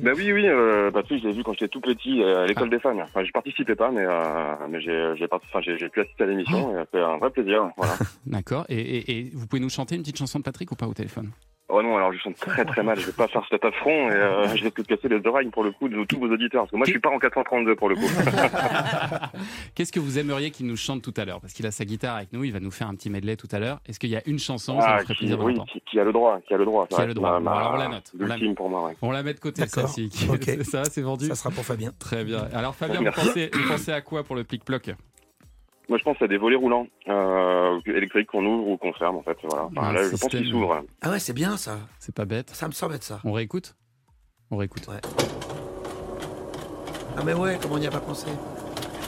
[0.01, 2.69] Bah oui, oui, euh, Patrick, je l'ai vu quand j'étais tout petit euh, à l'école
[2.71, 2.75] Ah.
[2.75, 2.99] des fans.
[2.99, 6.99] Enfin, je participais pas, mais, euh, mais j'ai, enfin, pu assister à l'émission et c'est
[6.99, 7.69] un vrai plaisir.
[7.77, 7.93] Voilà.
[8.25, 8.65] D'accord.
[8.69, 10.93] Et, et- et vous pouvez nous chanter une petite chanson de Patrick ou pas au
[10.93, 11.29] téléphone?
[11.73, 12.99] Oh non, alors je chante très très mal.
[12.99, 15.63] Je vais pas faire cet affront et euh, je risque de casser les oreilles pour
[15.63, 16.61] le coup de tous vos auditeurs.
[16.63, 18.01] Parce que moi, je suis pas en 432 pour le coup.
[19.75, 21.39] Qu'est-ce que vous aimeriez qu'il nous chante tout à l'heure?
[21.41, 23.47] Parce qu'il a sa guitare avec nous, il va nous faire un petit medley tout
[23.51, 23.79] à l'heure.
[23.87, 24.79] Est-ce qu'il y a une chanson?
[24.81, 26.65] Ça Ah, ferait qui, plaisir de oui, qui, qui a le droit, qui a le
[26.65, 26.87] droit.
[26.87, 27.39] Qui a le droit.
[27.39, 28.11] Ma- alors on la note.
[28.19, 28.93] On la- L'ultime pour moi, ouais.
[29.01, 30.09] On la met de côté, celle-ci.
[30.63, 31.91] Ça, c'est vendu Ça sera pour Fabien.
[31.99, 32.47] Très bien.
[32.53, 33.25] Alors Fabien, vous Merci.
[33.27, 34.91] pensez, vous pensez à quoi pour le plic-ploc
[35.91, 39.23] Moi, je pense à des volets roulants euh, électriques qu'on ouvre ou qu'on ferme, en
[39.23, 39.37] fait.
[39.43, 39.65] Voilà.
[39.75, 40.85] Enfin, là, je pense qu'ils s'ouvrent.
[41.01, 41.79] Ah ouais, c'est bien ça.
[41.99, 42.49] C'est pas bête.
[42.51, 43.19] Ça me semble être ça.
[43.25, 43.75] On réécoute?
[44.51, 44.87] On réécoute.
[44.87, 45.01] Ouais.
[47.17, 48.27] Ah mais ouais, comment on n'y a pas pensé?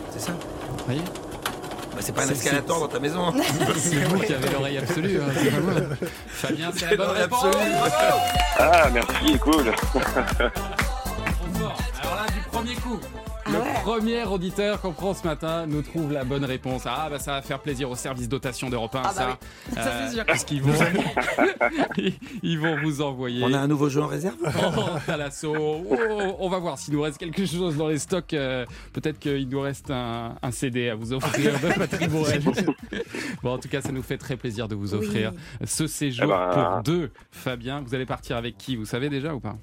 [0.09, 0.33] C'est ça?
[0.33, 3.31] Vous voyez bah, C'est pas un escalator dans ta maison.
[3.77, 5.21] C'est vous qui avez l'oreille absolue.
[5.21, 5.73] hein, c'est pas moi.
[6.27, 7.39] Fabien, c'est la bonne l'oreille réponse.
[7.43, 8.17] Bravo
[8.59, 9.71] Ah, merci, cool.
[9.71, 11.77] Trop fort.
[12.01, 12.99] Alors là, du premier coup.
[13.45, 16.83] Le premier auditeur qu'on prend ce matin nous trouve la bonne réponse.
[16.85, 19.27] Ah bah ça va faire plaisir au service dotation d'Europe 1, Ah bah ça.
[19.29, 19.75] oui.
[19.75, 20.25] Ça, c'est sûr.
[20.25, 20.71] Parce qu'ils vont,
[22.43, 23.43] ils vont vous envoyer.
[23.43, 24.37] On a un nouveau jeu en réserve
[24.77, 25.53] Oh, à l'assaut.
[25.57, 28.33] Oh, on va voir s'il nous reste quelque chose dans les stocks.
[28.33, 32.41] euh, Peut-être qu'il nous reste un, un CD à vous offrir de Patrick Borel.
[33.43, 35.05] bon, en tout cas, ça nous fait très plaisir de vous Oui.
[35.05, 35.33] offrir
[35.65, 37.11] ce séjour Eh ben, pour deux.
[37.31, 39.55] Fabien, vous allez partir avec qui Vous savez déjà ou pas?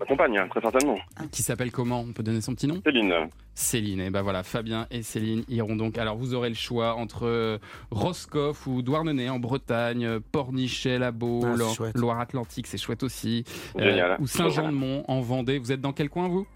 [0.00, 0.98] Ma compagne, très certainement.
[1.32, 2.00] Qui s'appelle comment?
[2.00, 2.80] On peut donner son petit nom?
[2.84, 3.12] Céline.
[3.54, 4.00] Céline.
[4.00, 5.98] Et ben voilà, Fabien et Céline iront donc.
[5.98, 7.58] Alors vous aurez le choix entre euh,
[7.90, 11.96] Roscoff ou Douarnenez en Bretagne, euh, Pornichet, la Baule, Ah, c'est en chouette.
[11.98, 13.44] Loire-Atlantique, c'est chouette aussi.
[13.76, 14.16] Euh, Génial.
[14.20, 15.58] ou Saint-Jean-de-Mont en Vendée.
[15.58, 16.46] Vous êtes dans quel coin vous?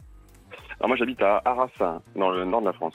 [0.79, 2.95] Alors moi j'habite à Arras, dans le nord de la France.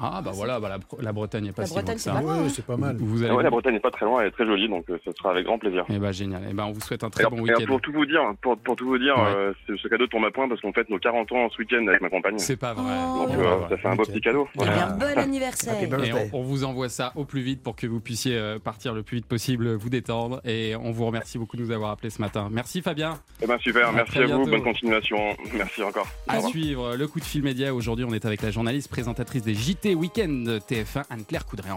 [0.00, 2.10] Ah bah voilà, bah, la, la Bretagne n'est pas La si loin Bretagne, que c'est
[2.10, 2.22] ça.
[2.22, 2.96] Ouais, c'est pas mal.
[2.98, 3.30] Vous allez.
[3.32, 5.10] Ah ouais, la Bretagne n'est pas très loin, elle est très jolie, donc euh, ce
[5.12, 5.84] sera avec grand plaisir.
[5.88, 6.42] Eh ben génial.
[6.50, 7.64] Eh ben on vous souhaite un très Alors, bon et week-end.
[7.66, 9.24] pour tout vous dire, pour, pour tout vous dire, Ouais.
[9.36, 11.86] euh, c'est- ce cadeau tombe à point parce qu'on fête nos 40 ans ce week-end
[11.88, 12.38] avec ma compagne.
[12.38, 12.84] C'est pas vrai.
[12.84, 13.26] Oh.
[13.26, 14.48] Donc euh, ça fait un beau petit cadeau.
[14.56, 15.74] Eh bien, bon anniversaire.
[15.82, 18.94] Et on, on vous envoie ça au plus vite pour que vous puissiez euh, partir
[18.94, 20.40] le plus vite possible, vous détendre.
[20.44, 22.48] Et on vous remercie beaucoup de nous avoir appelés ce matin.
[22.50, 23.18] Merci Fabien.
[23.42, 25.18] Eh ben super, À merci à vous, bonne continuation.
[25.54, 26.06] Merci encore.
[26.28, 27.74] À suivre le coup de fil média.
[27.74, 31.70] Aujourd'hui, on est avec la journaliste présentatrice des JT Weekend TF1, Anne-Claire Coudray.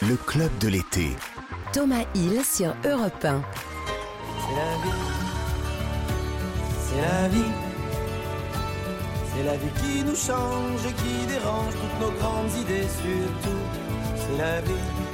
[0.00, 1.08] Le club de l'été.
[1.70, 3.42] Thomas Hill sur Europe 1.
[4.40, 5.02] C'est la vie,
[6.80, 7.52] c'est la vie,
[9.34, 13.60] c'est la vie qui nous change et qui dérange toutes nos grandes idées surtout.
[14.16, 15.09] C'est la vie.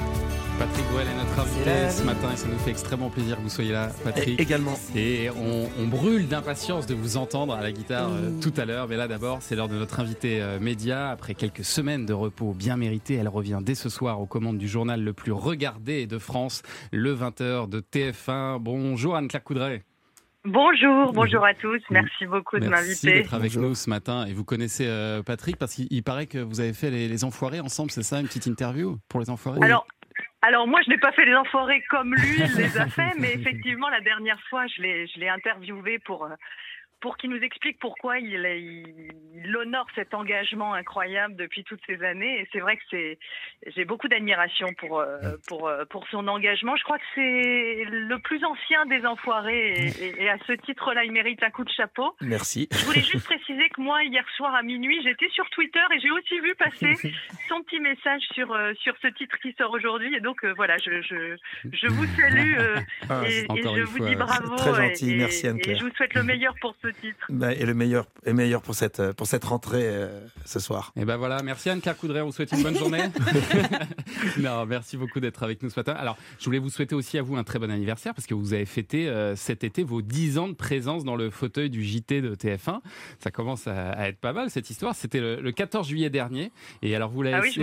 [0.59, 3.49] Patrick Bruel est notre invité ce matin et ça nous fait extrêmement plaisir que vous
[3.49, 4.39] soyez là, Patrick.
[4.39, 4.73] Et- également.
[4.95, 8.87] Et on, on brûle d'impatience de vous entendre à la guitare euh, tout à l'heure.
[8.87, 11.09] Mais là, d'abord, c'est l'heure de notre invité euh, média.
[11.11, 14.67] Après quelques semaines de repos bien mérité, elle revient dès ce soir aux commandes du
[14.67, 18.57] journal le plus regardé de France, le 20h de TF1.
[18.59, 19.83] Bonjour Anne-Claire Coudray.
[20.43, 21.81] Bonjour, bonjour à tous.
[21.91, 23.13] Merci beaucoup de Merci m'inviter.
[23.21, 24.25] d'être avec nous ce matin.
[24.25, 27.23] Et vous connaissez euh, Patrick parce qu'il il paraît que vous avez fait les, les
[27.25, 29.59] Enfoirés ensemble, c'est ça Une petite interview pour les Enfoirés?
[29.61, 29.85] Alors,
[30.47, 33.33] alors moi, je n'ai pas fait les enfoirés comme lui, il les a fait, mais
[33.33, 36.35] effectivement, la dernière fois, je l'ai, je l'ai interviewé pour, euh,
[36.99, 39.11] pour qu'il nous explique pourquoi il, est- il,
[39.45, 42.41] il honore cet engagement incroyable depuis toutes ces années.
[42.41, 43.19] Et c'est vrai que c'est,
[43.75, 46.75] j'ai beaucoup d'admiration pour, euh, pour, euh, pour son engagement.
[46.75, 51.03] Je crois que c'est le plus ancien des enfoirés et, et- et à ce titre-là,
[51.05, 52.15] il mérite un coup de chapeau.
[52.21, 52.67] Merci.
[52.71, 56.11] Je voulais juste préciser que moi, hier soir à minuit, j'étais sur Twitter et j'ai
[56.11, 56.93] aussi vu passer
[57.47, 60.15] son petit message sur, euh, sur ce titre qui sort aujourd'hui.
[60.15, 61.35] Et donc, euh, voilà, je, je,
[61.71, 62.79] je vous salue euh,
[63.09, 64.55] Ah, et, je vous fois, dis bravo.
[64.55, 65.15] très gentil.
[65.15, 65.75] Merci, Anne-Claire.
[65.75, 67.25] et je vous souhaite le meilleur pour ce titre.
[67.29, 70.91] Bah, et le meilleur, et meilleur pour cette, euh, pour cette rentrée euh, ce soir.
[70.95, 73.03] Et ben voilà, merci Anne-Claire Coudray, on vous souhaite une bonne journée.
[74.39, 75.93] non, merci beaucoup d'être avec nous ce matin.
[75.93, 78.53] Alors, je voulais vous souhaiter aussi à vous un très bon anniversaire parce que vous
[78.53, 82.21] avez fêté euh, cet été vos 10 ans de présence dans le fauteuil du JT
[82.21, 82.79] de TF1.
[83.19, 84.95] Ça commence à, à être pas mal cette histoire.
[84.95, 86.51] C'était le, le 14 juillet dernier.
[86.81, 87.59] Et alors, vous l'avez Ah oui,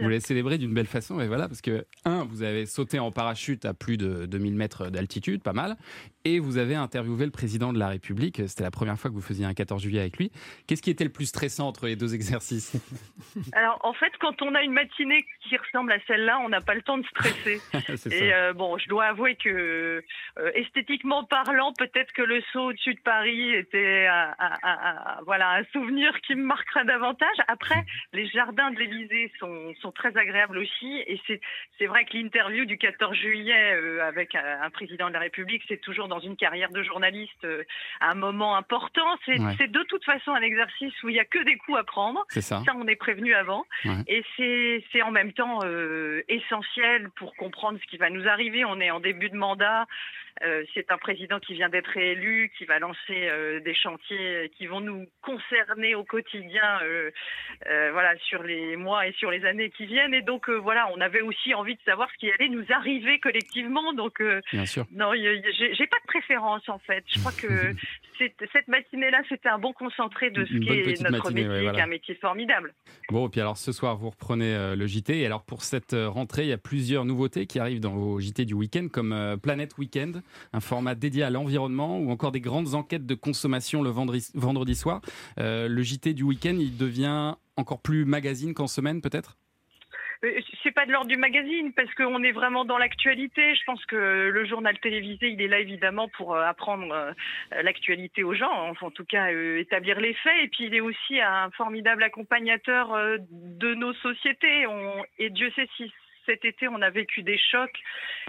[0.00, 1.20] vous l'avez célébré d'une belle façon.
[1.20, 4.90] Et voilà, parce que, un, vous avez sauté en parachute à plus de 2000 mètres
[4.90, 5.76] d'altitude, pas mal.
[6.28, 8.42] Et vous avez interviewé le président de la République.
[8.48, 10.32] C'était la première fois que vous faisiez un 14 juillet avec lui.
[10.66, 12.72] Qu'est-ce qui était le plus stressant entre les deux exercices?
[13.52, 16.74] Alors, en fait, quand on a une matinée qui ressemble à celle-là, on n'a pas
[16.74, 17.60] le temps de stresser.
[18.10, 20.02] Et euh, bon, je dois avouer que
[20.38, 25.22] euh, esthétiquement parlant, peut-être que le saut au-dessus de Paris était un, un- un- un-
[25.26, 27.36] voilà un souvenir qui me marquera davantage.
[27.46, 31.40] Après, les jardins de l'Élysée sont, sont très agréables aussi, et c'est
[31.78, 35.62] c'est vrai que l'interview du 14 juillet euh, avec un, un président de la République,
[35.68, 37.64] c'est toujours dans une carrière de journaliste euh,
[38.00, 39.06] un moment important.
[39.24, 39.68] C'est Ouais.
[39.68, 42.24] de toute façon un exercice où il y a que des coups à prendre.
[42.30, 42.62] C'est ça.
[42.66, 43.64] Ça, on est prévenu avant.
[43.84, 43.92] Ouais.
[44.08, 48.64] Et c'est c'est en même temps euh, essentiel pour comprendre ce qui va nous arriver.
[48.64, 49.86] On est en début de mandat.
[50.44, 54.66] Euh, c'est un président qui vient d'être élu, qui va lancer euh, des chantiers qui
[54.66, 57.10] vont nous concerner au quotidien, euh,
[57.92, 60.12] voilà, sur les mois et sur les années qui viennent.
[60.12, 63.92] Et donc, voilà, on avait aussi envie de savoir ce qui allait nous arriver collectivement.
[63.94, 64.22] Donc,
[64.52, 64.86] Bien sûr.
[64.92, 67.04] non, j'ai pas de préférence en fait.
[67.08, 67.72] Je crois que
[68.52, 71.70] cette matinée-là, c'était un bon concentré de ce qu'est notre matinée, métier, ouais, qui est
[71.70, 71.84] voilà.
[71.84, 72.74] un métier formidable.
[73.10, 75.20] Bon, et puis alors ce soir, vous reprenez le JT.
[75.20, 78.44] Et alors pour cette rentrée, il y a plusieurs nouveautés qui arrivent dans vos JT
[78.44, 80.22] du week-end, comme Planète Weekend,
[80.52, 85.00] un format dédié à l'environnement, ou encore des grandes enquêtes de consommation le vendredi, soir.
[85.38, 89.36] Euh, le JT du week-end, il devient encore plus magazine qu'en semaine, peut-être?
[90.24, 93.54] Euh, C'est pas de l'ordre du magazine parce qu'on est vraiment dans l'actualité.
[93.54, 97.14] Je pense que le journal télévisé, il est là évidemment pour euh, apprendre
[97.62, 100.44] l'actualité aux gens, enfin, en tout cas établir les faits.
[100.44, 102.96] Et puis il est aussi un formidable accompagnateur
[103.30, 104.66] de nos sociétés.
[105.18, 105.92] Et Dieu sait si
[106.26, 107.78] cet été, on a vécu des chocs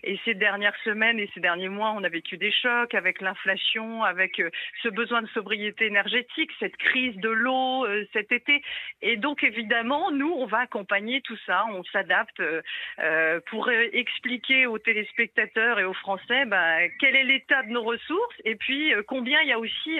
[0.04, 4.04] et ces dernières semaines et ces derniers mois, on a vécu des chocs avec l'inflation,
[4.04, 4.50] avec euh,
[4.84, 8.62] ce besoin de sobriété énergétique, cette crise de l'eau euh, cet été.
[9.02, 14.78] Et donc, évidemment, nous, on va accompagner tout ça, on s'adapte euh, pour expliquer aux
[14.78, 19.50] téléspectateurs et aux Français bah, quel est l'état de nos ressources et puis combien il
[19.50, 19.98] y a aussi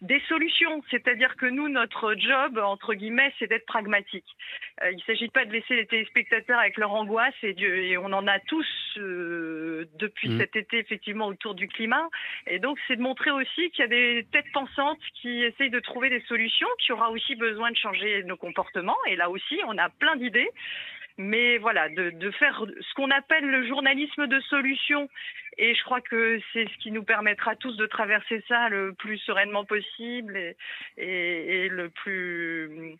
[0.00, 0.82] des solutions.
[0.90, 4.26] C'est-à-dire que nous, notre job, entre guillemets, c'est d'être pragmatique.
[4.82, 8.06] Il ne s'agit pas de laisser les téléspectateurs avec leur angoisse et, Dieu- et on
[8.12, 8.66] en a tous
[8.98, 10.38] euh, depuis Mhm.
[10.38, 12.08] cet été effectivement autour du climat.
[12.46, 15.80] Et donc c'est de montrer aussi qu'il y a des têtes pensantes qui essayent de
[15.80, 18.96] trouver des solutions, qui aura aussi besoin de changer nos comportements.
[19.08, 20.50] Et là aussi, on a plein d'idées.
[21.16, 25.08] Mais voilà, de, de faire ce qu'on appelle le journalisme de solution.
[25.56, 29.18] Et je crois que c'est ce qui nous permettra tous de traverser ça le plus
[29.18, 30.56] sereinement possible et,
[30.96, 32.96] et- et le plus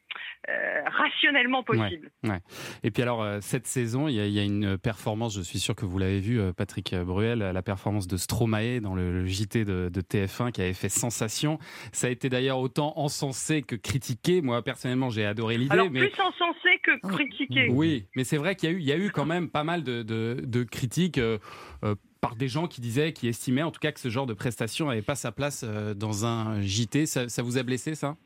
[0.48, 2.10] euh, rationnellement possible.
[2.22, 2.38] Ouais, ouais.
[2.84, 5.42] Et puis alors, euh, cette saison, il y, a, il y a une performance, je
[5.42, 9.10] suis sûr que vous l'avez vu, euh, Patrick Bruel, la performance de Stromae dans le,
[9.10, 11.58] le JT de, de TF1 qui avait fait sensation.
[11.90, 14.42] Ça a été d'ailleurs autant encensé que critiqué.
[14.42, 15.88] Moi, personnellement, j'ai adoré l'idée.
[15.90, 16.08] Mais...
[16.08, 17.68] plus encensé que critiqué.
[17.70, 19.64] Oui, mais c'est vrai qu'il y a eu, il y a eu quand même pas
[19.64, 21.38] mal de, de- de critiques euh,
[21.84, 24.34] euh, par des gens qui disaient, qui estimaient en tout cas que ce genre de
[24.34, 27.06] prestation n'avait pas sa place euh, dans un JT.
[27.06, 28.16] Ça, ça vous a blessé, ça?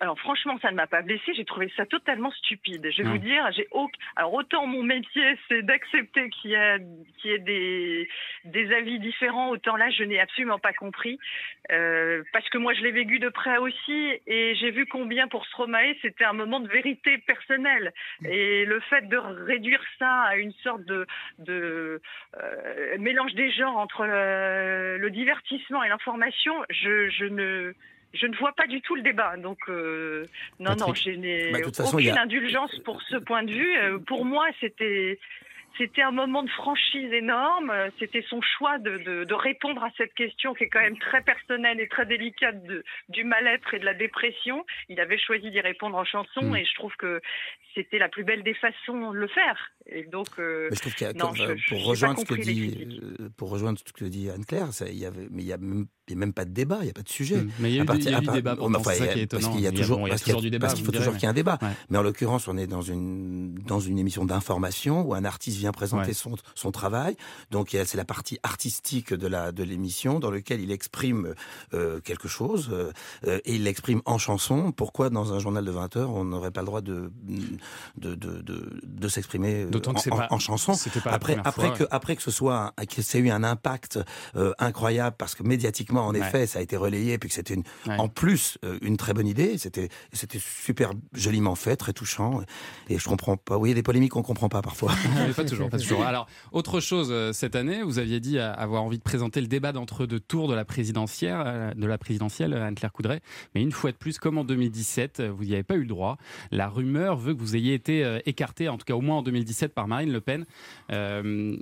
[0.00, 1.32] Alors, franchement, ça ne m'a pas blessé.
[1.34, 2.90] J'ai trouvé ça totalement stupide.
[2.90, 3.98] Je vais vous dire, j'ai aucun...
[4.16, 6.78] alors autant mon métier, c'est d'accepter qu'il y a,
[7.18, 8.08] qu'il y ait des,
[8.44, 11.18] des avis différents, autant là, je n'ai absolument pas compris.
[11.72, 15.46] Euh, parce que moi, je l'ai vécu de près aussi, et j'ai vu combien pour
[15.46, 17.92] Stromae, c'était un moment de vérité personnelle.
[18.24, 21.06] Et le fait de réduire ça à une sorte de,
[21.38, 22.02] de
[22.36, 27.74] euh, mélange des genres entre le, le divertissement et l'information, je, je ne
[28.14, 29.36] je ne vois pas du tout le débat.
[29.36, 30.24] Donc, euh,
[30.60, 33.76] non, non, je n'ai bah, façon, aucune a- indulgence pour ce point de vue.
[33.78, 35.18] Euh, pour moi, c'était.
[35.76, 37.72] C'était un moment de franchise énorme.
[37.98, 41.20] C'était son choix de, de, de répondre à cette question qui est quand même très
[41.20, 44.64] personnelle et très délicate de, du mal-être et de la dépression.
[44.88, 46.56] Il avait choisi d'y répondre en chanson Mm.
[46.58, 47.20] et je trouve que
[47.74, 49.72] c'était la plus belle des façons de le faire.
[49.86, 52.20] Et donc, euh, Mais je trouve qu'il y a, non, comme, je- je- pour rejoindre
[52.20, 53.00] ce que dit,
[53.36, 56.12] pour rejoindre ce que dit Anne-Claire, il y avait, mais il y a même, il
[56.14, 57.36] y a même pas de débat, il y a pas de sujet.
[57.36, 57.50] Mm.
[57.60, 59.20] Mais il y a eu y a partir- eu du débat, pourtant, enfin, ça qui
[59.20, 59.52] est Parce étonnant.
[59.54, 60.92] qu'il y a toujours, bon, il y a parce toujours du débat, parce qu'il vous
[60.92, 61.58] faut toujours qu'il y ait un débat.
[61.62, 65.56] mais- Mais en l'occurrence, on est dans une dans une émission d'information où un artiste
[65.58, 66.12] vient présenter Ouais.
[66.14, 67.16] son son travail.
[67.50, 71.34] Donc c'est la partie artistique de la de l'émission dans lequel il exprime
[71.72, 72.92] euh, quelque chose euh,
[73.26, 74.72] euh, et il l'exprime en chanson.
[74.72, 77.10] Pourquoi dans un journal de 20 heures on n'aurait pas le droit de
[77.96, 80.72] de de de, de s'exprimer en, en- pas- en chanson?
[81.06, 81.88] Après après fois, que ouais.
[81.90, 83.98] après que ce soit que ça ait eu un impact
[84.36, 86.20] euh, incroyable parce que médiatiquement en Ouais.
[86.20, 87.96] effet ça a été relayé puis que c'était une Ouais.
[87.98, 92.40] en plus euh, une très bonne idée c'était c'était super joliment fait très touchant
[92.88, 94.92] et je comprends pas oui il y a des polémiques qu'on comprend pas parfois
[95.36, 96.02] pas toujours, pas toujours.
[96.04, 99.72] Alors, autre chose, euh, cette année, vous aviez dit avoir envie de présenter le débat
[99.72, 103.20] d'entre-deux tours de la présidentielle, euh, de la présidentielle, Anne-Claire Coudray.
[103.54, 105.86] Mais une fois de plus, comme en 2017, euh, vous n'y avez pas eu le
[105.86, 106.18] droit.
[106.50, 109.74] La rumeur veut que vous ayez été écarté, en tout cas au moins en 2017,
[109.74, 110.44] par Marine Le Pen.
[110.92, 111.56] Euh,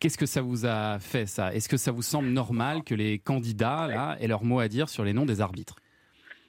[0.00, 1.52] Qu'est-ce que ça vous a fait, ça?
[1.52, 4.88] Est-ce que ça vous semble normal que les candidats, là, aient leur mot à dire
[4.88, 5.74] sur les noms des arbitres?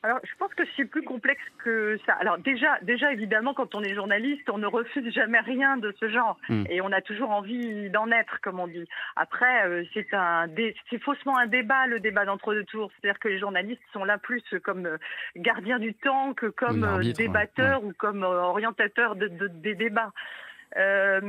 [0.02, 2.14] Alors, je pense que c'est plus complexe que ça.
[2.22, 6.08] Alors, déjà, déjà, évidemment, quand on est journaliste, on ne refuse jamais rien de ce
[6.10, 6.38] genre.
[6.48, 6.64] Mm.
[6.70, 8.88] Et on a toujours envie d'en être, comme on dit.
[9.18, 12.92] Après, euh, c'est un, dé- c'est faussement un débat, le débat d'entre-deux tours.
[13.02, 14.98] C'est-à-dire que les journalistes sont là plus comme euh,
[15.36, 17.14] gardiens du temps que comme Oui, euh, ouais.
[17.14, 20.14] débatteurs ou comme orientateurs de, de- des débats.
[20.78, 21.20] Euh,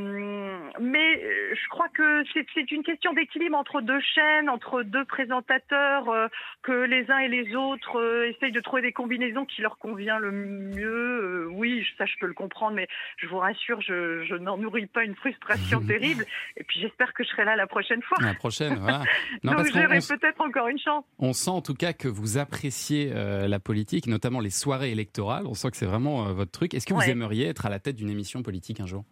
[0.78, 6.10] mais euh, je crois que c'est une question d'équilibre entre deux chaînes, entre deux présentateurs,
[6.10, 6.28] euh,
[6.62, 10.18] que les uns et les autres euh, essayent de trouver des combinaisons qui leur convient
[10.18, 11.48] le mieux.
[11.52, 15.04] Oui, ça je peux le comprendre, mais je vous rassure, je, je n'en nourris pas
[15.04, 16.26] une frustration terrible.
[16.58, 18.18] Et puis j'espère que je serai là la prochaine fois.
[18.20, 19.02] La prochaine, voilà.
[19.42, 21.04] Non, Donc j'aurai peut-être encore une chance.
[21.18, 25.46] On sent en tout cas que vous appréciez la politique, notamment les soirées électorales.
[25.46, 26.74] On sent que c'est vraiment votre truc.
[26.74, 29.04] Est-ce que vous aimeriez être à la tête d'une émission politique un jour?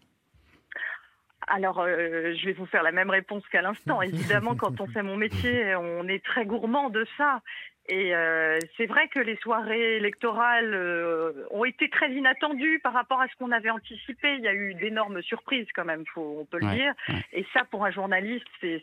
[1.51, 4.03] Alors, euh, je vais vous faire la même réponse qu'à l'instant.
[4.03, 7.43] Évidemment, quand on fait mon métier, on est très gourmand de ça.
[7.91, 13.19] Et euh, c'est vrai que les soirées électorales euh, ont été très inattendues par rapport
[13.21, 14.35] à ce qu'on avait anticipé.
[14.35, 16.93] Il y a eu d'énormes surprises quand même, faut, on peut le Ouais, dire.
[17.09, 17.15] ouais.
[17.33, 18.83] Et ça, pour un journaliste, c'est-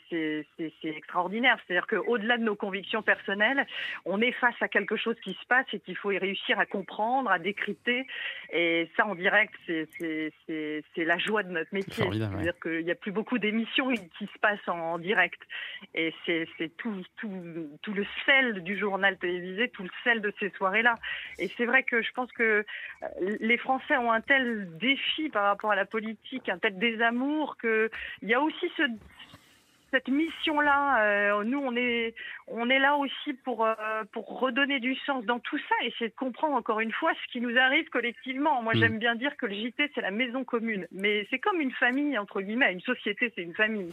[0.83, 1.57] extraordinaire.
[1.67, 3.65] C'est-à-dire qu'au-delà de nos convictions personnelles,
[4.05, 6.65] on est face à quelque chose qui se passe et qu'il faut y réussir à
[6.65, 8.07] comprendre, à décrypter.
[8.53, 9.91] Et ça, en direct, c'est-
[10.97, 12.05] la joie de notre métier.
[12.05, 12.17] Ouais.
[12.17, 15.39] C'est-à-dire qu'il n'y a plus beaucoup d'émissions qui se passent en direct.
[15.93, 20.21] Et c'est c'est tout, tout, tout le sel du journalisme journal télévisé tout le sel
[20.21, 20.95] de ces soirées-là.
[21.37, 23.07] Et c'est vrai que je pense que euh,
[23.41, 27.91] les Français ont un tel défi par rapport à la politique, un tel désamour que
[28.21, 28.83] il y a aussi ce
[29.95, 32.13] cette mission-là, euh, nous, on est,
[32.47, 33.73] on est là aussi pour, euh,
[34.11, 37.39] pour redonner du sens dans tout ça, essayer de comprendre encore une fois ce qui
[37.39, 38.61] nous arrive collectivement.
[38.61, 38.79] Moi, Mm.
[38.79, 42.17] j'aime bien dire que le JT, c'est la maison commune, mais c'est comme une famille,
[42.17, 42.73] entre guillemets.
[42.73, 43.89] Une société, c'est une famille.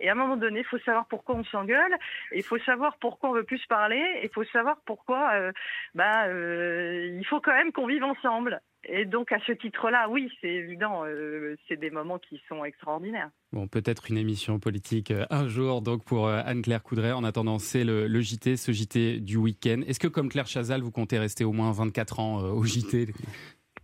[0.00, 1.96] Et à un moment donné, il faut savoir pourquoi on s'engueule,
[2.34, 5.52] il faut savoir pourquoi on veut plus se parler, il faut savoir pourquoi euh,
[5.94, 8.60] bah, euh, il faut quand même qu'on vive ensemble.
[8.84, 13.30] Et donc, à ce titre-là, oui, c'est évident, euh, c'est des moments qui sont extraordinaires.
[13.52, 17.12] Bon, peut-être une émission politique euh, un jour, donc pour euh, Anne-Claire Coudray.
[17.12, 19.80] En attendant, c'est le, le JT, ce JT du week-end.
[19.86, 23.06] Est-ce que, comme Claire Chazal, vous comptez rester au moins 24 ans euh, au JT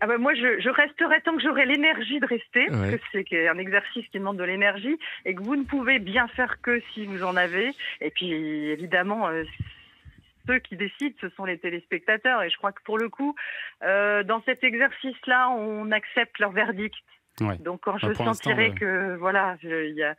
[0.01, 3.49] Ah ben moi, je, je resterai tant que j'aurai l'énergie de rester, parce que c'est
[3.49, 7.07] un exercice qui demande de l'énergie, et que vous ne pouvez bien faire que si
[7.07, 7.72] vous en avez.
[8.01, 9.43] Et puis, évidemment, euh,
[10.47, 12.43] ceux qui décident, ce sont les téléspectateurs.
[12.43, 13.34] Et je crois que pour le coup,
[13.82, 16.95] euh, dans cet exercice-là, on accepte leur verdict.
[17.40, 17.57] Ouais.
[17.59, 18.74] Donc quand Bah, je l'instant, sentirai ouais.
[18.74, 20.14] que voilà, je- il y a-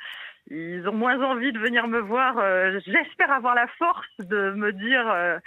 [0.50, 4.74] ils ont moins envie de venir me voir, euh, j'espère avoir la force de me
[4.74, 5.40] dire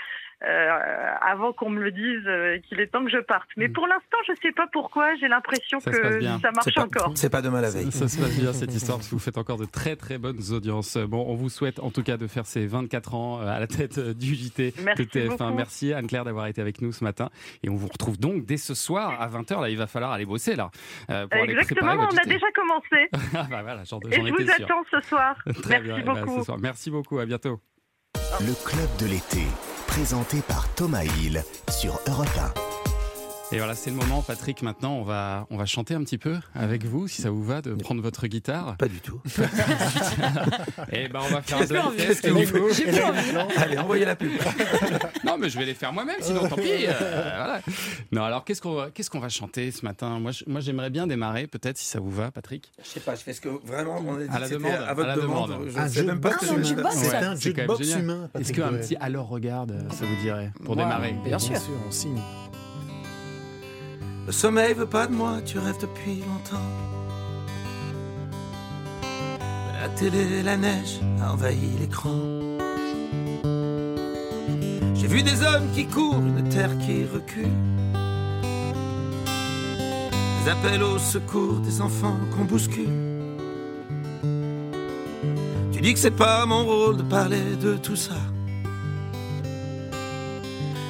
[0.45, 3.49] euh, avant qu'on me le dise euh, qu'il est temps que je parte.
[3.57, 5.91] Mais pour l'instant, je sais pas pourquoi, j'ai l'impression Mm.
[5.91, 7.13] Que ça marche pas- encore.
[7.15, 7.91] C'est pas demain la veille.
[7.93, 10.19] Ça, ça se passe bien cette histoire parce que vous faites encore de très très
[10.19, 10.97] bonnes audiences.
[10.99, 13.67] Bon, on vous souhaite en tout cas de faire ces 24 ans euh, à la
[13.67, 15.29] tête du JT Merci de TF1.
[15.39, 15.55] beaucoup.
[15.55, 17.31] Merci Anne-Claire d'avoir été avec nous ce matin.
[17.63, 19.61] Et on vous retrouve donc dès ce soir à 20h.
[19.61, 20.71] Là, il va falloir aller bosser là.
[21.07, 22.29] pour Exactement, on a JT.
[22.29, 23.09] déjà commencé.
[23.35, 25.37] Ah bah voilà, Et je vous attends ce soir.
[25.63, 26.39] Très Merci bien, eh ben, beaucoup.
[26.41, 26.59] ce soir.
[26.61, 27.61] Merci beaucoup, à bientôt.
[28.41, 29.47] Le club de l'été,
[29.97, 32.76] présenté par Thomas Hill sur Europe
[33.53, 34.61] Et voilà, c'est le moment, Patrick.
[34.63, 37.63] Maintenant, on va, on va chanter un petit peu avec vous, si ça vous va,
[37.63, 38.77] de prendre votre guitare.
[38.77, 39.21] Pas du tout.
[40.91, 41.97] Et ben, on va faire un J'ai plus blind envie.
[41.97, 42.27] test.
[43.57, 44.33] Allez, envoyez la pub.
[45.25, 46.87] non, mais je vais les faire moi-même, sinon tant pis.
[46.89, 47.61] euh, voilà.
[48.11, 50.19] Non, alors qu'est-ce qu'on va, qu'est-ce qu'on va chanter ce matin?
[50.19, 52.73] Moi, je- moi, j'aimerais bien démarrer, peut-être, si ça vous va, Patrick.
[52.83, 54.73] Je sais pas, je fais ce que vraiment on a dit À la demande.
[54.73, 55.51] à votre à la demande.
[55.51, 55.69] demande.
[55.73, 56.63] Je ne sais même pas ce que.
[56.65, 58.01] C'est un même jukebox génial.
[58.01, 60.51] humain, Patrick Est-ce qu'un petit alors regarde, euh, ça vous dirait?
[60.65, 61.55] Pour démarrer bien sûr.
[61.87, 62.21] on signe.
[64.27, 66.71] Le sommeil veut pas de moi, tu rêves depuis longtemps.
[69.81, 72.19] La télé, la neige a envahi l'écran.
[74.97, 77.57] J'ai vu des hommes qui courent, une terre qui recule.
[80.43, 82.91] Des appels au secours, des enfants qu'on bouscule.
[85.73, 88.17] Tu dis que c'est pas mon rôle de parler de tout ça.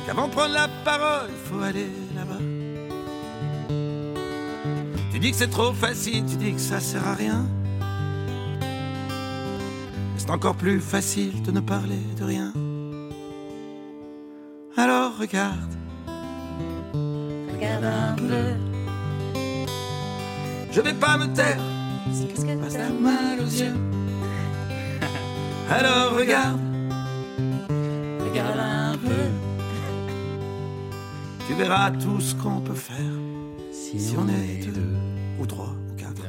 [0.07, 1.91] Qu'avant prendre la parole, il faut aller
[5.17, 7.47] Tu dis que c'est trop facile, tu dis que ça sert à rien.
[8.61, 12.53] Mais c'est encore plus facile de ne parler de rien.
[14.77, 15.75] Alors regarde,
[17.51, 18.45] Regarde un peu.
[20.71, 21.63] je vais pas me taire,
[22.05, 23.75] parce que t'as mal aux yeux.
[25.71, 26.61] Alors regarde,
[28.21, 29.31] Regarde un peu.
[31.49, 33.36] tu verras tout ce qu'on peut faire.
[33.93, 34.95] Si, on est deux,
[35.41, 36.23] ou trois, ou quatre.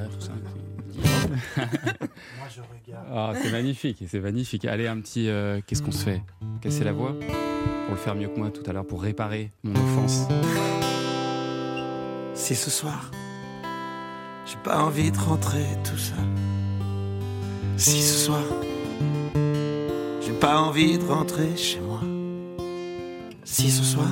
[1.58, 3.08] Moi, je regarde.
[3.12, 4.66] Ah, c'est magnifique, c'est magnifique.
[4.66, 5.28] Allez, un petit.
[5.30, 6.22] euh, Qu'est-ce qu'on se fait?
[6.62, 9.74] Casser la voix Pour le faire mieux que moi tout à l'heure, pour réparer mon
[9.76, 10.28] offense.
[12.34, 13.12] Si ce soir,
[14.46, 16.18] j'ai pas envie de rentrer tout seul.
[17.78, 18.44] Si ce soir,
[20.22, 22.02] j'ai pas envie de rentrer chez moi.
[23.44, 24.08] Si ce soir,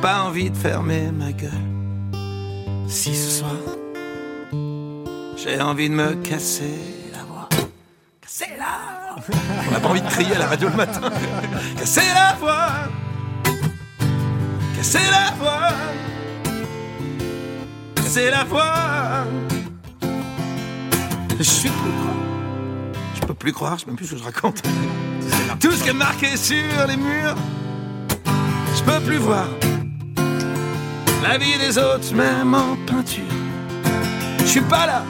[0.00, 1.50] pas envie de fermer ma gueule.
[2.88, 3.52] Si ce soir,
[5.36, 6.74] j'ai envie de me casser
[7.12, 7.48] la voix.
[8.20, 9.38] Casser la voix.
[9.68, 11.10] On n'a pas envie de crier à la radio le matin.
[11.78, 12.68] Casser la voix.
[14.76, 15.68] Casser la voix.
[17.96, 19.24] Casser la voix.
[21.38, 22.16] Je suis plus croire.
[23.14, 24.62] Je peux plus croire, je sais même plus ce que je raconte.
[25.60, 27.36] Tout ce qui est marqué sur les murs,
[28.76, 29.46] je peux plus voir.
[31.22, 33.24] La vie des autres, même en peinture.
[34.40, 35.02] Je suis pas là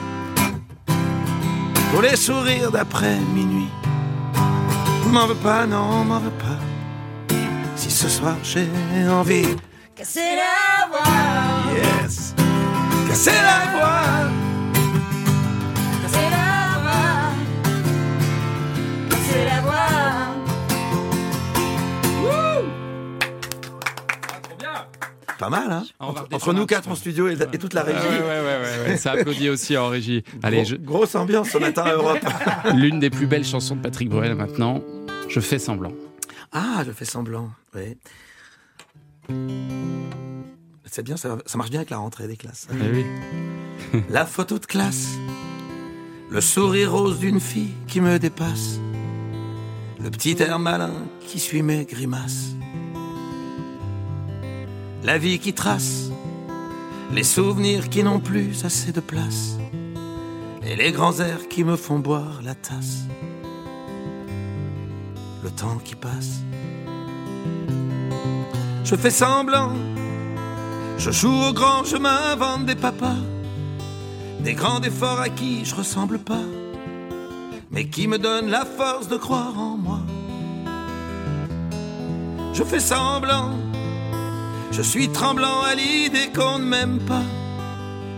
[1.91, 3.69] pour les sourires d'après minuit.
[5.07, 7.35] M'en veux pas, non, m'en veux pas.
[7.75, 8.67] Si ce soir j'ai
[9.09, 9.55] envie,
[9.95, 11.73] Casser la voix.
[11.75, 12.33] yes,
[13.09, 14.31] casser la voix.
[25.51, 27.97] Mal, hein On va Entre, nous quatre en studio et, et toute la régie.
[27.99, 28.41] ouais, ouais,
[28.85, 30.23] ouais, ouais, ça applaudit aussi en régie.
[30.41, 32.17] Allez, Gros- je- Grosse ambiance ce matin à Europe.
[32.75, 34.81] l'une des plus belles chansons de Patrick Bruel maintenant.
[35.29, 35.91] Je fais semblant.
[36.51, 37.95] Ah, je fais semblant, oui.
[40.85, 42.67] C'est bien, ça, ça marche bien avec la rentrée des classes.
[42.71, 43.05] Eh oui.
[44.09, 45.07] La photo de classe,
[46.29, 48.79] le sourire rose d'une fille qui me dépasse,
[50.01, 52.55] le petit air malin qui suit mes grimaces,
[55.03, 56.09] la vie qui trace,
[57.11, 59.57] les souvenirs qui n'ont plus assez de place,
[60.63, 63.05] et les grands airs qui me font boire la tasse,
[65.43, 66.41] le temps qui passe.
[68.83, 69.71] Je fais semblant,
[70.97, 73.21] je joue au grand, je m'invente des papas,
[74.41, 76.45] des grands efforts à qui je ressemble pas,
[77.71, 80.01] mais qui me donnent la force de croire en moi.
[82.53, 83.51] Je fais semblant,
[84.71, 87.23] je suis tremblant à l'idée qu'on ne m'aime pas.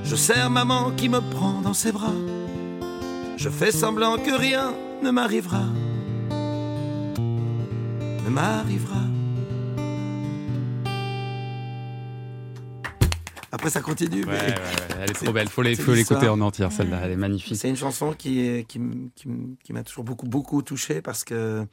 [0.04, 2.14] Je serre maman qui me prend dans ses bras.
[3.38, 5.64] Je fais semblant que rien ne m'arrivera.
[8.26, 9.00] Ne m'arrivera.
[13.52, 14.26] Après, ça continue.
[14.26, 14.56] Ouais, mais- ouais, ouais,
[15.04, 15.48] elle est trop belle.
[15.50, 17.02] Faut les- c'est faut l'écouter en entière, celle-là.
[17.04, 17.56] Elle est magnifique.
[17.56, 18.80] C'est une chanson qui, qui
[19.74, 21.66] m'a toujours beaucoup, beaucoup touché parce que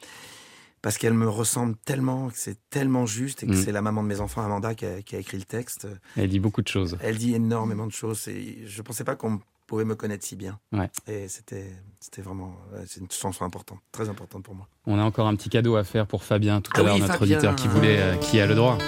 [0.82, 3.62] parce qu'elle me ressemble tellement, que c'est tellement juste et que Mm.
[3.64, 5.86] c'est la maman de mes enfants, Amanda, qui a, qui a écrit le texte.
[6.16, 6.96] Elle dit beaucoup de choses.
[7.02, 10.58] Elle dit énormément de choses et je pensais pas qu'on pouvait me connaître si bien.
[10.72, 10.90] Ouais.
[11.06, 11.70] Et c'était,
[12.00, 12.56] c'était vraiment,
[12.86, 14.66] c'est une chanson importante, très importante pour moi.
[14.86, 17.00] On a encore un petit cadeau à faire pour Fabien tout à Ah l'heure, oui,
[17.02, 17.36] notre Fabien.
[17.36, 18.78] auditeur qui voulait, euh, qui a le droit.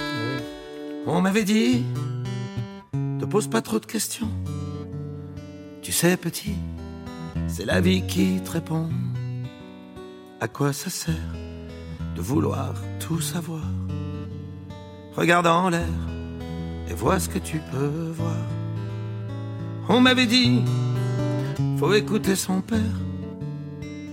[1.05, 1.83] On m'avait dit,
[3.19, 4.27] te pose pas trop de questions.
[5.81, 6.55] Tu sais, petit,
[7.47, 8.89] c'est la vie qui te répond.
[10.41, 11.13] À quoi ça sert
[12.15, 13.63] de vouloir tout savoir
[15.15, 15.87] Regarde en l'air
[16.89, 18.35] et vois ce que tu peux voir.
[19.87, 20.63] On m'avait dit,
[21.77, 22.79] faut écouter son père.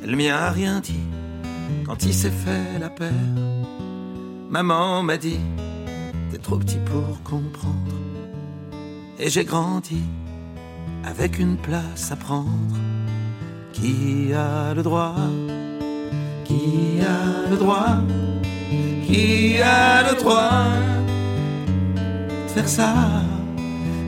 [0.05, 1.07] Le mien a rien dit
[1.87, 3.13] quand il s'est fait la paire.
[4.51, 5.41] Maman m'a dit,
[6.31, 7.95] t'es trop petit pour comprendre.
[9.19, 10.03] Et j'ai grandi
[11.05, 12.77] avec une place à prendre.
[13.73, 15.15] Qui a le droit
[16.51, 17.99] Qui a le droit?
[19.07, 20.65] Qui a le droit
[22.45, 22.93] de faire ça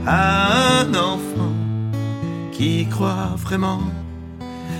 [0.05, 1.55] à un enfant
[2.51, 3.83] qui croit vraiment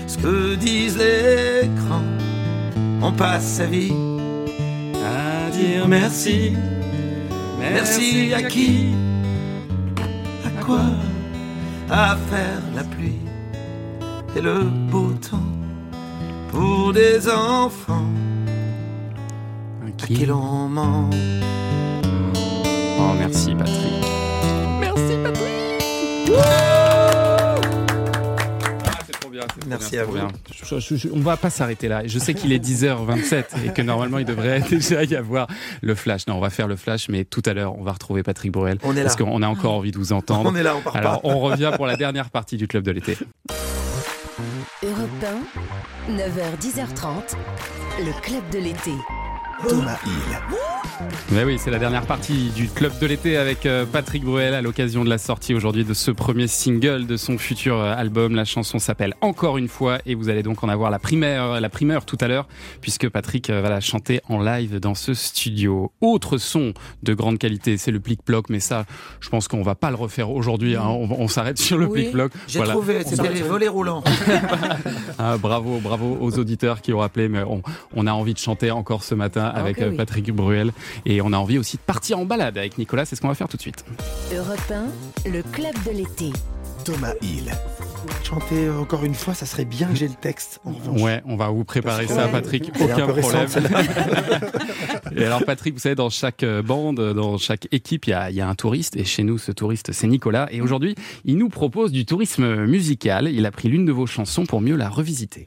[0.07, 2.09] ce que disent les écrans
[3.01, 3.93] On passe sa vie
[5.05, 6.57] à dire merci.
[7.61, 8.89] Merci à qui?
[10.45, 10.81] À quoi?
[11.89, 13.21] À faire la pluie
[14.35, 15.02] et le beau
[16.53, 18.05] pour des enfants
[19.85, 21.09] à qui l'on ment.
[22.99, 24.03] Oh, merci Patrick.
[24.79, 25.43] Merci Patrick
[29.67, 30.17] Merci à vous.
[30.63, 32.03] Je- je- je- on va pas s'arrêter là.
[32.05, 35.47] Je sais qu'il est 10h27 et que normalement il devrait déjà y avoir
[35.81, 36.27] le flash.
[36.27, 38.77] Non, on va faire le flash, mais tout à l'heure on va retrouver Patrick Bruel.
[38.83, 39.03] On est là.
[39.03, 40.49] Parce qu'on a encore envie de vous entendre.
[40.53, 41.27] On est là, on part Alors pas.
[41.27, 43.17] on revient pour la dernière partie du club de l'été.
[44.83, 45.09] Europe
[46.09, 47.35] 1, 9h, 10h30,
[47.99, 48.91] le club de l'été.
[49.67, 50.37] Thomas Hill.
[51.31, 54.61] Mais oui, c'est la dernière partie du club de l'été avec euh, Patrick Bruel à
[54.61, 58.35] l'occasion de la sortie aujourd'hui de ce premier single de son futur euh, album.
[58.35, 61.69] La chanson s'appelle Encore une fois et vous allez donc en avoir la primeur, la
[61.69, 62.47] primeur tout à l'heure
[62.81, 65.91] puisque Patrick euh, va la chanter en live dans ce studio.
[66.01, 68.85] Autre son de grande qualité, c'est le plic-ploc, mais ça,
[69.19, 70.75] je pense qu'on va pas le refaire aujourd'hui.
[70.75, 70.83] hein.
[70.87, 72.31] On, on s'arrête sur le Oui, plic-ploc.
[72.47, 74.03] j'ai trouvé, On c'était les volets roulants.
[75.19, 77.61] ah, bravo, bravo aux auditeurs qui ont appelé, mais on,
[77.95, 79.97] on a envie de chanter encore ce matin avec que euh, oui.
[79.97, 80.71] Patrick Bruel
[81.05, 83.35] et on a envie aussi de partir en balade avec Nicolas, c'est ce qu'on va
[83.35, 83.85] faire tout de suite.
[84.33, 84.71] Europe
[85.25, 86.31] 1, le club de l'été.
[86.83, 87.49] Thomas Hill.
[88.23, 90.59] Chanter encore une fois, ça serait bien que j'ai le texte.
[90.65, 91.01] En revanche.
[91.01, 93.15] Ouais, on va vous préparer ça, Patrick, aucun problème.
[93.15, 93.63] récente,
[95.15, 98.29] et alors, Patrick, vous savez, dans chaque euh, bande, dans chaque équipe, il y a,
[98.29, 100.47] il y a un touriste, et chez nous, ce touriste, c'est Nicolas.
[100.51, 103.29] Et aujourd'hui, il nous propose du tourisme musical.
[103.29, 105.45] Il a pris l'une de vos chansons pour mieux la revisiter.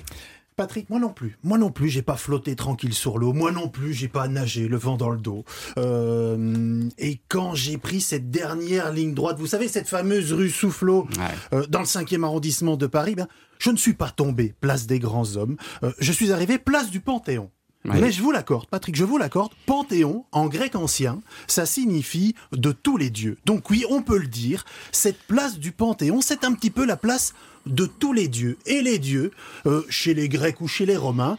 [0.56, 1.36] Patrick, moi non plus.
[1.42, 3.34] Moi non plus, j'ai pas flotté tranquille sur l'eau.
[3.34, 5.44] Moi non plus, j'ai pas nagé le vent dans le dos.
[5.76, 11.06] Euh, et quand j'ai pris cette dernière ligne droite, vous savez, cette fameuse rue Soufflot,
[11.52, 13.28] euh, dans le 5e arrondissement de Paris, ben,
[13.58, 15.58] je ne suis pas tombé place des grands hommes.
[15.82, 17.50] Euh, je suis arrivé place du Panthéon.
[17.94, 22.72] Mais je vous l'accorde, Patrick, je vous l'accorde, Panthéon, en grec ancien, ça signifie de
[22.72, 23.38] tous les dieux.
[23.44, 26.96] Donc oui, on peut le dire, cette place du Panthéon, c'est un petit peu la
[26.96, 27.34] place
[27.66, 28.58] de tous les dieux.
[28.66, 29.30] Et les dieux,
[29.66, 31.36] euh, chez les Grecs ou chez les Romains,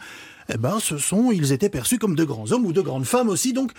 [0.50, 3.30] eh ben, ce sont, ils étaient perçus comme de grands hommes ou de grandes femmes
[3.30, 3.74] aussi, donc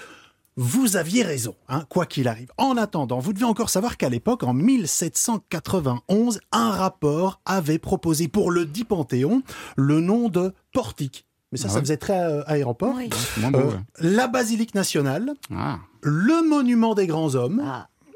[0.61, 2.51] vous aviez raison, hein, quoi qu'il arrive.
[2.59, 8.51] En attendant, vous devez encore savoir qu'à l'époque, en 1791, un rapport avait proposé pour
[8.51, 9.43] le dit Panthéon
[9.77, 11.28] le nom de portique.
[11.53, 12.95] Mais ça, Ah ça faisait très euh, aéroport.
[12.97, 13.11] Oui.
[13.39, 13.79] Moins beau, Euh, ouais.
[14.01, 17.63] la basilique nationale, Ah, le monument des grands hommes,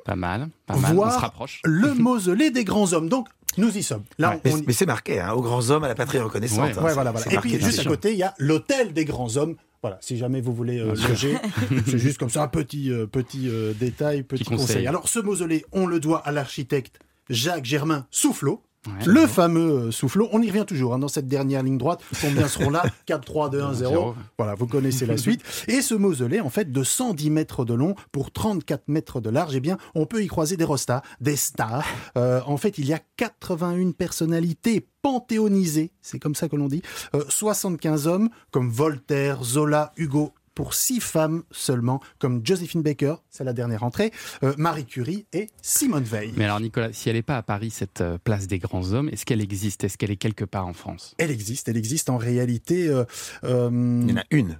[0.04, 0.84] pas mal, pas mal.
[0.84, 1.60] On se voire rapproche.
[1.64, 3.08] le mausolée des grands hommes.
[3.08, 3.28] Donc,
[3.58, 4.02] nous y sommes.
[4.18, 6.58] Là, Mais, on y- mais c'est marqué, hein, aux grands hommes, à la patrie reconnaissante.
[6.60, 6.72] Ouais.
[6.78, 7.26] hein, Ouais, c'est- voilà, voilà.
[7.28, 9.56] c'est Et puis, juste à côté, il y a l'hôtel des grands hommes.
[9.82, 11.36] Voilà, si jamais vous voulez euh, loger,
[11.86, 14.66] c'est juste comme ça un petit, euh, petit euh, détail, petit, conseil.
[14.66, 14.86] conseil.
[14.86, 18.62] Alors, ce mausolée, on le doit à l'architecte Jacques Germain Soufflot.
[18.86, 22.02] Ouais, le fameux euh, Soufflot, on y revient toujours hein, dans cette dernière ligne droite.
[22.20, 23.90] Combien seront là 4, 3, 2, 1, 0.
[23.92, 24.14] Zéro.
[24.38, 25.42] Voilà, vous connaissez la suite.
[25.68, 29.54] Et ce mausolée, en fait, de 110 mètres de long pour 34 mètres de large,
[29.54, 31.86] eh bien, on peut y croiser des rostas, des stars.
[32.16, 36.82] Euh, en fait, il y a 81 personnalités panthéonisées, c'est comme ça que l'on dit.
[37.14, 43.44] Euh, 75 hommes, comme Voltaire, Zola, Hugo, pour six femmes seulement, comme Josephine Baker, c'est
[43.44, 46.32] la dernière entrée, euh, Marie Curie et Simone Veil.
[46.36, 49.08] Mais alors, Nicolas, si elle n'est pas à Paris, cette euh, place des grands hommes,
[49.08, 49.84] est-ce qu'elle existe?
[49.84, 51.14] Est-ce qu'elle est quelque part en France?
[51.18, 52.88] Elle existe, elle existe en réalité.
[52.88, 53.04] euh,
[53.44, 53.70] euh,
[54.04, 54.58] Il y en a une,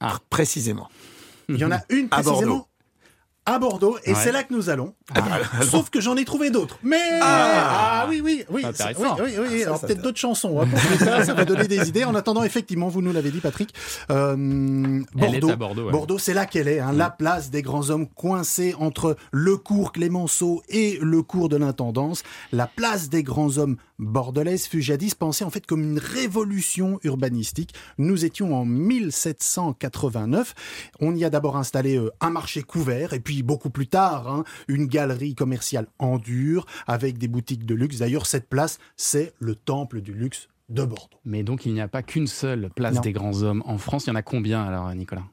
[0.00, 0.14] Ah.
[0.16, 0.88] pr- précisément.
[1.48, 2.66] il y en a une À précisément Bordeaux.
[3.46, 4.18] À Bordeaux, et Ouais.
[4.22, 4.92] c'est là que nous allons.
[5.14, 6.78] Ah, bah, Sauf que j'en ai trouvé d'autres.
[6.82, 8.02] Mais Ah.
[8.02, 8.64] ah, oui, oui, oui, oui,
[9.20, 10.60] oui, oui, ça, Alors peut-être d'autres chansons.
[10.60, 12.04] hein, pour ça, ça va donner des idées.
[12.04, 13.72] En attendant, effectivement, vous nous l'avez dit, Patrick.
[14.10, 15.92] euh, Bordeaux, à Bordeaux, ouais.
[15.92, 16.80] Bordeaux, c'est là qu'elle est.
[16.80, 21.56] hein, La place des grands hommes coincée entre le cours Clémenceau et le cours de
[21.56, 22.22] l'intendance.
[22.52, 27.72] La place des grands hommes bordelaise fut jadis pensée en fait comme une révolution urbanistique.
[27.98, 30.54] Nous étions en 1789.
[31.00, 34.44] On y a d'abord installé euh, un marché couvert et puis beaucoup plus tard hein,
[34.68, 37.98] une galerie commerciale en dur avec des boutiques de luxe.
[37.98, 41.16] D'ailleurs, cette place, c'est le temple du luxe de Bordeaux.
[41.24, 43.00] Mais donc, il n'y a pas qu'une seule place Non.
[43.00, 44.06] des grands hommes en France.
[44.06, 45.24] Il y en a combien alors, Nicolas?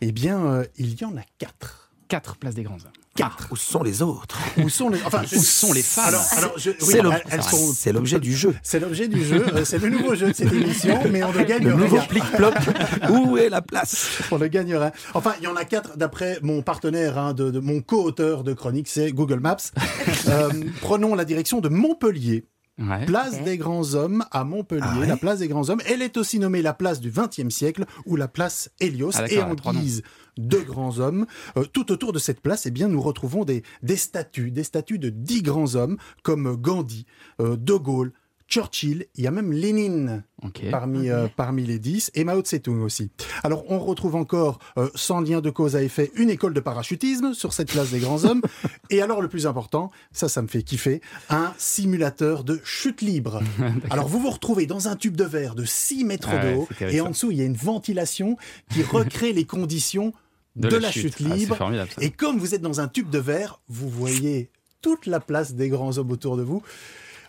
[0.00, 1.87] Eh bien, euh, il y en a quatre.
[2.08, 3.28] Quatre places des grands hommes.
[3.50, 4.38] Où sont les autres?
[4.62, 6.04] Où sont les, enfin, je- Où sont les femmes?
[6.06, 8.54] Alors, alors, je- oui, C'est l'ob- elles- elles c'est sont- c'est l'objet du jeu.
[8.62, 11.42] C'est l'objet du jeu, euh, c'est le nouveau jeu de cette émission, mais on ne
[11.42, 12.54] gagne Le nouveau plic-ploc.
[13.10, 14.06] Où est la place?
[14.30, 14.92] On ne gagne rien.
[15.14, 18.52] Enfin, il y en a quatre d'après mon partenaire, hein, de, de mon co-auteur de
[18.52, 19.56] chronique, c'est Google Maps.
[20.28, 20.48] Euh,
[20.80, 22.44] prenons la direction de Montpellier.
[22.78, 23.06] Ouais.
[23.06, 25.80] Place des Grands Hommes à Montpellier, Ah ouais la place des Grands Hommes.
[25.86, 29.10] Elle est aussi nommée la place du XXe siècle ou la place Hélios.
[29.16, 30.02] Ah, et en guise
[30.38, 31.26] de grands hommes,
[31.56, 34.98] euh, tout autour de cette place, eh bien, nous retrouvons des, des statues, des statues
[34.98, 37.04] de dix grands hommes comme Gandhi,
[37.40, 38.12] euh, De Gaulle,
[38.48, 40.24] Churchill, il y a même Lénine
[40.70, 43.10] parmi, euh, parmi les 10, et Mao Tse-tung aussi.
[43.44, 47.34] Alors, on retrouve encore, euh, sans lien de cause à effet, une école de parachutisme
[47.34, 48.40] sur cette place des grands hommes.
[48.90, 53.42] et alors, le plus important, ça, ça me fait kiffer, un simulateur de chute libre.
[53.90, 56.54] alors, vous vous retrouvez dans un tube de verre de 6 mètres Ah de ouais,
[56.54, 58.38] haut, et en dessous, il y a une ventilation
[58.70, 60.14] qui recrée les conditions
[60.58, 61.56] de, la, chute, Ah, libre.
[61.56, 62.02] formidable, ça.
[62.02, 64.50] et comme vous êtes dans un tube de verre, vous voyez
[64.82, 66.62] toute la place des grands hommes autour de vous.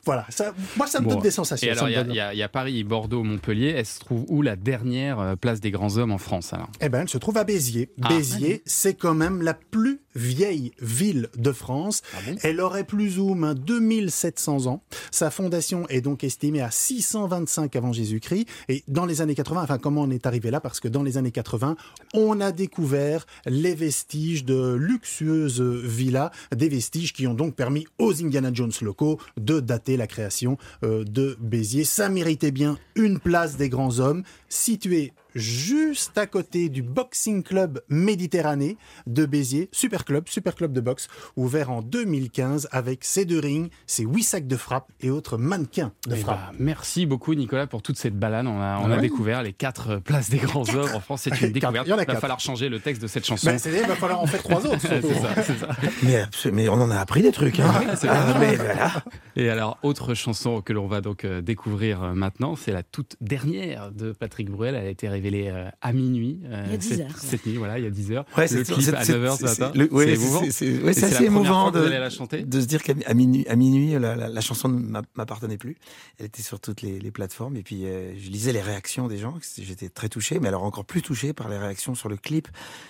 [0.10, 1.12] Voilà, ça, moi, ça me Bon.
[1.12, 1.68] donne des sensations.
[1.68, 3.74] Et alors, il y, a- donne- il y a- il y a Paris, Bordeaux, Montpellier.
[3.78, 6.70] Elle se trouve où la dernière euh, place des grands hommes en France alors?
[6.82, 7.89] Eh ben, elle se trouve à Béziers.
[8.01, 8.07] Ah.
[8.10, 12.01] Béziers, c'est quand même la plus vieille ville de France.
[12.16, 14.82] Ah elle aurait plus ou moins 2700 ans.
[15.12, 18.47] Sa fondation est donc estimée à 625 avant Jésus-Christ.
[18.68, 20.60] Et dans les années 80, enfin, comment on est arrivé là?
[20.60, 21.76] Parce que dans les années 80,
[22.16, 28.14] on a découvert les vestiges de luxueuses villas, des vestiges qui ont donc permis aux
[28.24, 31.84] Indiana Jones locaux de dater la création euh, de Béziers.
[31.84, 37.82] Ça méritait bien une place des grands hommes, située juste à côté du Boxing Club
[37.90, 38.78] Méditerranée
[39.08, 43.70] de Béziers, super club, super club de boxe, ouvert en 2015 avec ses deux rings,
[43.88, 46.38] ses huit sacs de frappe et autres mannequins de Eh frappe.
[46.38, 48.48] bah, merci beaucoup Nicolas pour toute cette balade.
[48.48, 49.02] On a, on a Ouais.
[49.02, 51.22] découvert les quatre euh, places des grands hommes en France.
[51.24, 51.88] C'est une découverte.
[51.88, 53.48] Il y en a va falloir changer le texte de cette chanson.
[53.48, 54.80] Ben, c'est-à-dire, il va falloir en faire trois autres.
[54.90, 55.00] Ça,
[55.44, 56.52] ça.
[56.52, 57.60] mais, on en a appris des trucs.
[57.60, 57.72] Hein.
[58.08, 58.40] Ah, vrai.
[58.40, 58.92] mais voilà.
[59.36, 63.16] Et alors, autre chanson que l'on va donc euh, découvrir euh, maintenant, c'est la toute
[63.22, 64.76] dernière de Patrick Bruel.
[64.76, 66.40] Elle a été euh, à minuit.
[66.46, 68.26] euh, Il y a 10 cette, heures, cette nuit, voilà, il y a 10 heures.
[68.38, 69.72] Ouais, le c'est- clip à c'est- 9h ce matin.
[69.92, 72.44] ouais, c'est assez émouvant vous de, allez la chanter.
[72.44, 75.78] de se dire qu'à minuit, à minuit la, la- la chanson ne m'a- m'appartenait plus.
[76.18, 77.56] Elle était sur toutes les, les plateformes.
[77.58, 79.36] Et puis, euh, je lisais les réactions des gens.
[79.58, 82.48] J'étais très touché, mais alors encore plus touché par les réactions sur le clip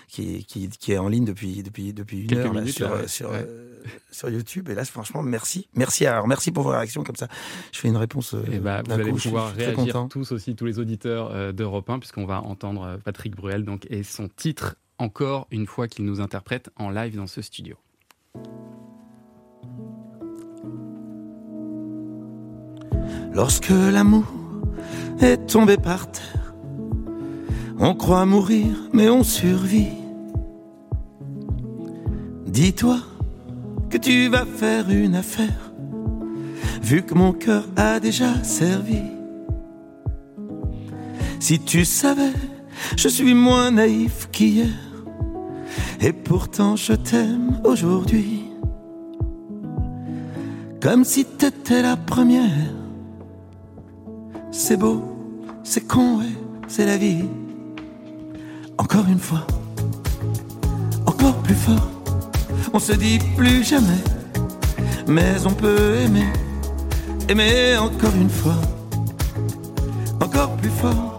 [0.07, 2.75] qui est, qui, qui est en ligne depuis, depuis, depuis une Quelques heure là, minutes,
[2.75, 3.07] sur, là, ouais.
[3.07, 3.45] sur, Ouais.
[3.47, 3.75] euh,
[4.11, 4.69] sur YouTube.
[4.69, 5.67] Et là, franchement, merci.
[5.75, 7.27] Merci, alors, merci pour vos réactions comme ça.
[7.71, 8.33] Je fais une réponse.
[8.33, 9.17] euh, Et bah, vous d'un allez coup.
[9.17, 10.07] Je suis- pouvoir réagir content.
[10.07, 13.85] tous aussi, tous les auditeurs euh, d'Europe 1, puisqu'on va entendre euh, Patrick Bruel donc,
[13.89, 17.75] et son titre encore une fois qu'il nous interprète en live dans ce studio.
[23.33, 24.25] Lorsque l'amour
[25.21, 26.53] est tombé par terre,
[27.77, 29.93] on croit mourir, mais on survit.
[32.45, 32.97] Dis-toi
[33.89, 35.71] que tu vas faire une affaire,
[36.81, 39.18] vu que mon cœur a déjà servi.
[41.39, 42.33] Si tu savais,
[42.97, 44.67] je suis moins naïf qu'hier.
[46.01, 48.43] Et pourtant je t'aime aujourd'hui.
[50.81, 52.43] Comme si t'étais la première.
[54.51, 55.03] C'est beau,
[55.63, 56.35] c'est con, ouais,
[56.67, 57.23] c'est la vie.
[58.77, 59.45] Encore une fois,
[61.05, 61.89] encore plus fort.
[62.73, 64.03] On se dit plus jamais,
[65.07, 66.27] mais on peut aimer,
[67.27, 68.57] aimer encore une fois,
[70.21, 71.18] encore plus fort.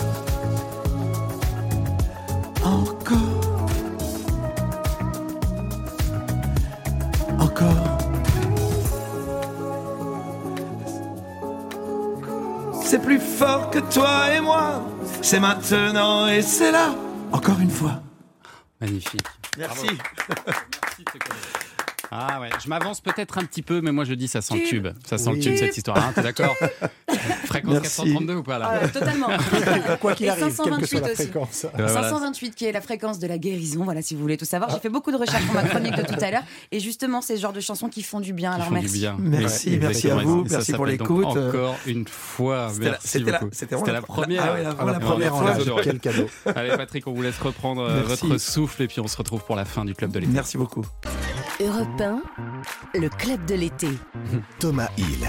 [13.41, 14.87] Fort que toi et moi,
[15.23, 16.93] c'est maintenant et c'est là,
[17.31, 18.03] encore une fois.
[18.79, 19.25] Magnifique.
[19.57, 19.87] Merci.
[22.11, 24.67] Ah ouais, je m'avance peut-être un petit peu, mais moi je dis ça sent le
[24.67, 24.87] Tube.
[25.07, 26.55] Ça sent le tube cette histoire, hein, t'es d'accord
[27.45, 28.01] Fréquence Merci.
[28.03, 29.27] 432 ou pas là Ah, totalement.
[30.01, 31.15] Quoi qu'il arrive, quelle que soit 528 la aussi.
[31.15, 31.65] fréquence.
[31.65, 32.09] Euh, voilà.
[32.09, 34.69] 528 qui est la fréquence de la guérison, voilà si vous voulez tout savoir.
[34.71, 37.35] J'ai fait beaucoup de recherches pour ma chronique de tout à l'heure et justement c'est
[37.37, 38.49] ce genre de chansons qui font du bien.
[38.51, 38.93] Qui Alors font merci.
[38.93, 39.15] du bien.
[39.19, 41.25] Merci, merci à vous, ça merci pour l'écoute.
[41.25, 43.49] Encore une fois, C'était la- merci beaucoup.
[43.51, 44.43] c'était la la- première.
[44.79, 45.55] ah la- première fois.
[45.83, 46.27] Quel cadeau.
[46.55, 48.27] Allez Patrick, on vous laisse reprendre euh, Merci.
[48.27, 50.31] votre souffle et puis on se retrouve pour la fin du club de l'été.
[50.33, 50.85] Merci beaucoup.
[51.59, 52.21] Europe 1,
[52.99, 53.87] le club de l'été.
[54.59, 55.27] Thomas Hill.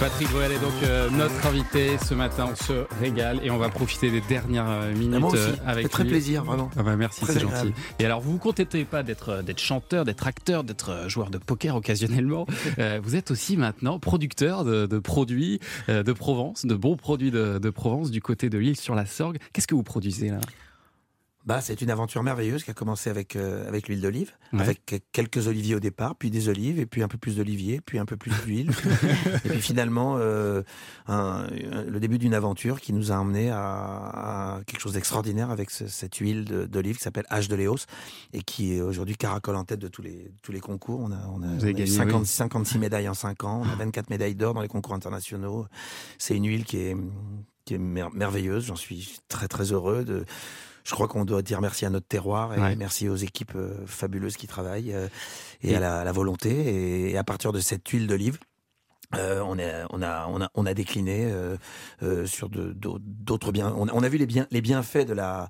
[0.00, 2.50] Patrick Bruel est donc euh, notre invité ce matin.
[2.52, 5.40] On se régale et on va profiter des dernières euh, minutes moi aussi.
[5.42, 6.10] euh, avec fait très lui.
[6.10, 6.70] plaisir, vraiment.
[6.78, 7.72] Ah bah merci, c'est gentil.
[7.98, 11.38] Et alors, vous vous contentez pas d'être euh, d'être chanteur, d'être acteur, d'être joueur de
[11.38, 12.46] poker occasionnellement.
[12.78, 17.30] Euh, vous êtes aussi maintenant producteur de, de produits euh, de Provence, de bons produits
[17.30, 19.38] de, de Provence du côté de l'île sur la Sorgue.
[19.52, 20.38] Qu'est-ce que vous produisez là?
[21.48, 24.60] Bah, c'est une aventure merveilleuse qui a commencé avec, euh, avec l'huile d'olive, Ouais.
[24.60, 27.98] avec quelques oliviers au départ, puis des olives, et puis un peu plus d'olivier, puis
[27.98, 28.68] un peu plus d'huile.
[29.46, 30.62] et puis finalement, euh,
[31.06, 35.50] un- un- le début d'une aventure qui nous a emmené à, à quelque chose d'extraordinaire
[35.50, 37.86] avec ce- cette huile d'olive qui s'appelle H de Léos,
[38.34, 41.00] et qui est aujourd'hui caracole en tête de tous les, tous les concours.
[41.00, 42.26] On a, on a, Vous avez on a eu gagné, 50 oui.
[42.26, 45.66] 56 médailles en 5 ans, on a 24 médailles d'or dans les concours internationaux.
[46.18, 46.96] C'est une huile qui est,
[47.64, 50.26] qui est mer- merveilleuse, j'en suis très très heureux de...
[50.88, 52.74] Je crois qu'on doit dire merci à notre terroir et Ouais.
[52.74, 55.06] merci aux équipes euh, fabuleuses qui travaillent euh,
[55.62, 57.10] et, Et- à la, la volonté.
[57.10, 58.38] Et, à partir de cette huile d'olive,
[59.14, 61.56] euh, on, a, on, a, on a décliné euh,
[62.02, 63.74] euh, sur d'autres biens.
[63.76, 65.48] On a, on a vu les, bien, les bienfaits de la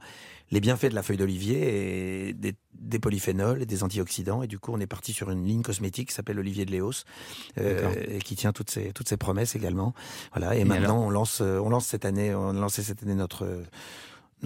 [0.50, 4.42] les bienfaits de la feuille d'olivier et des, des polyphénols et des antioxydants.
[4.42, 7.04] Et du coup, on est parti sur une ligne cosmétique qui s'appelle l'olivier de Léos,
[7.58, 9.92] et qui tient toutes ses, toutes ses promesses également.
[10.34, 10.56] Voilà.
[10.56, 13.46] Et, Et maintenant, on lance, on lance cette année, on a lancé cette année notre.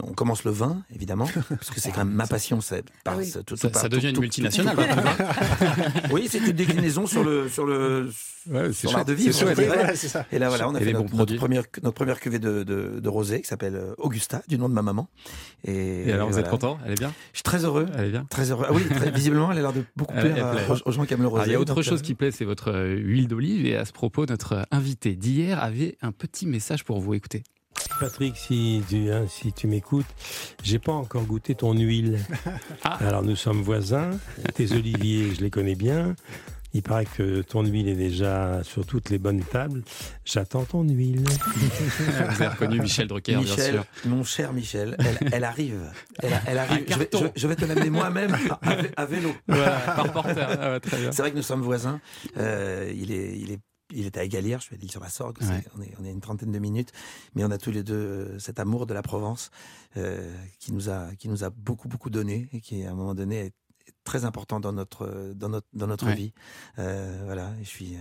[0.03, 2.61] On commence le vin, évidemment, parce que c'est quand même ma passion.
[2.61, 3.33] Ça, passe oui.
[3.33, 4.77] tout- tout Ça- par- ça tout- devient une tout- multinationale,
[6.13, 9.33] oui, c'est une déclinaison sur le sur le c'est sur l'art chouette, de vivre.
[9.35, 9.57] c'est chouette.
[9.57, 9.77] je dirais.
[9.77, 10.27] Voilà, c'est ça.
[10.33, 13.09] Et là, voilà, on a Et fait notre, première notre première cuvée de, de, de
[13.09, 15.09] rosé qui s'appelle Augusta, du nom de ma maman.
[15.65, 16.79] Et, Et alors, vous êtes content?
[16.85, 17.13] Elle est bien?
[17.33, 17.87] Je suis très heureux.
[17.97, 18.27] Elle est bien?
[18.31, 18.67] Très heureux.
[18.69, 21.05] Ah oui, très- visiblement, elle a l'air de beaucoup Elle- plaire elle aux, aux gens
[21.05, 21.51] qui aiment le Alors, rosé.
[21.51, 23.67] il y a autre donc, chose euh, qui plaît, c'est votre euh, huile d'olive.
[23.67, 27.15] Et à ce propos, notre invité d'hier avait un petit message pour vous.
[27.15, 27.43] Écoutez.
[28.01, 30.07] Patrick, si tu, hein, si tu m'écoutes,
[30.63, 32.19] j'ai pas encore goûté ton huile.
[32.85, 32.99] Ah.
[33.07, 34.11] Alors nous sommes voisins.
[34.55, 36.17] Tes oliviers, je les connais bien.
[36.75, 39.83] Il paraît que ton huile est déjà sur toutes les bonnes tables.
[40.25, 41.23] J'attends ton huile.
[41.59, 43.85] Vous avez reconnu Michel Drucker, bien sûr.
[44.07, 45.79] mon cher Michel, elle, elle arrive.
[46.23, 46.85] Elle, elle arrive.
[46.89, 47.31] Je vais, carton.
[47.35, 49.33] je- je vais te l'amener moi-même à, vé- à vélo.
[49.47, 50.49] Voilà, par porteur.
[50.61, 51.13] Ah ouais, très bien.
[51.13, 52.01] C'est vrai que nous sommes voisins.
[52.39, 53.61] Euh, il est, il est,
[53.95, 54.59] il est à Égalière.
[54.61, 55.39] Je suis à l'île sur la Sorgue.
[55.43, 55.65] Ouais.
[55.77, 56.93] On est, on est à une trentaine de minutes,
[57.35, 59.51] mais on a tous les deux euh, cet amour de la Provence
[59.97, 63.15] euh, qui nous a, qui nous a beaucoup, beaucoup donné et qui, à un moment
[63.15, 63.53] donné, est
[64.05, 66.15] très important dans notre, dans notre, dans notre Ouais.
[66.15, 66.33] vie.
[66.79, 67.51] Euh, voilà.
[67.61, 67.97] Et je suis.
[67.97, 67.99] euh,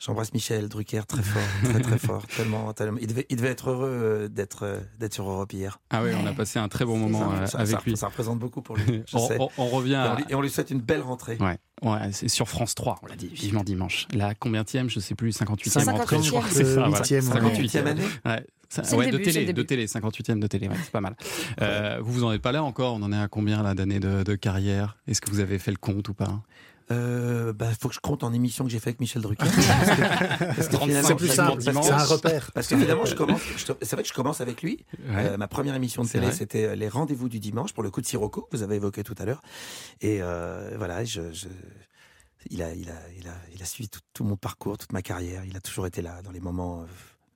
[0.00, 2.98] J'embrasse Michel Drucker très fort, très très fort, tellement, tellement.
[3.00, 5.80] Il devait, il devait être heureux d'être, d'être sur Europe hier.
[5.90, 7.96] Ah oui, on a passé un très bon moment ça, avec ça- lui.
[7.96, 9.02] ça représente beaucoup pour lui.
[9.08, 9.38] je on, sais.
[9.40, 11.36] on- on revient Et on, lui, et on lui souhaite une belle rentrée.
[11.40, 14.06] Ouais, ouais c'est sur France 3, on l'a dit, vivement dimanche.
[14.14, 16.88] La combienième, je sais plus, 58e 58e, entrée, je crois que c'est ça.
[16.88, 17.00] voilà.
[17.04, 17.20] 8e, ouais.
[17.52, 18.44] 58e année Ouais.
[18.70, 21.16] Ça- ouais, de début, c'est télé, de télé, 58e de télé, ouais, c'est pas mal.
[21.62, 23.98] Euh, vous vous en êtes pas là encore On en est à combien là d'années
[23.98, 24.98] de, de carrière?
[25.06, 26.42] Est-ce que vous avez fait le compte ou pas?
[26.90, 29.44] Euh, bah, faut que je compte en émission que j'ai fait avec Michel Drucker.
[29.56, 32.50] Parce que- parce que 35 finalement, C'est plus simple, c'est un repère.
[32.54, 33.40] Parce que finalement, je commence.
[33.56, 34.84] je- C'est vrai que je commence avec lui.
[35.08, 35.26] Ouais.
[35.32, 36.34] Euh, ma première émission de C'est télé, vrai.
[36.36, 39.02] c'était euh, les rendez-vous du dimanche pour le coup de Sirocco que vous avez évoqué
[39.04, 39.42] tout à l'heure.
[40.00, 41.48] Et euh, voilà, je, je-
[42.50, 45.02] il a, il a, il a, il a suivi tout, tout mon parcours, toute ma
[45.02, 45.42] carrière.
[45.44, 46.86] Il a toujours été là dans les moments euh,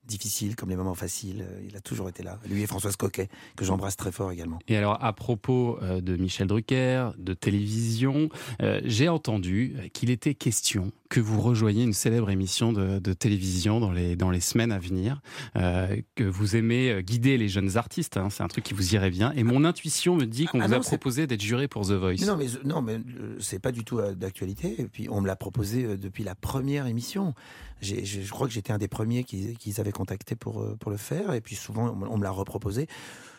[0.07, 1.43] difficiles comme les moments faciles.
[1.49, 2.39] Euh, Il a toujours été là.
[2.49, 4.59] Lui et Françoise Coquet, que j'embrasse très fort également.
[4.69, 8.29] Et alors, à propos euh, de Michel Drucker, de télévision,
[8.63, 13.81] euh, j'ai entendu qu'il était question que vous rejoigniez une célèbre émission de, de télévision
[13.81, 15.21] dans les, dans les semaines à venir,
[15.57, 19.11] euh, que vous aimez guider les jeunes artistes, hein, c'est un truc qui vous irait
[19.11, 19.33] bien.
[19.37, 21.93] Et mon intuition me dit qu'on Ah vous a non, proposé d'être juré pour The
[21.93, 22.17] Voice.
[22.21, 22.99] Mais non, mais non, mais
[23.41, 24.81] c'est pas du tout d'actualité.
[24.81, 27.35] Et puis on me l'a proposé depuis la première émission.
[27.83, 31.35] Je, crois que j'étais un des premiers qu'ils avaient contacté pour euh, pour le faire.
[31.35, 32.87] Et puis souvent on, me- on me l'a reproposé.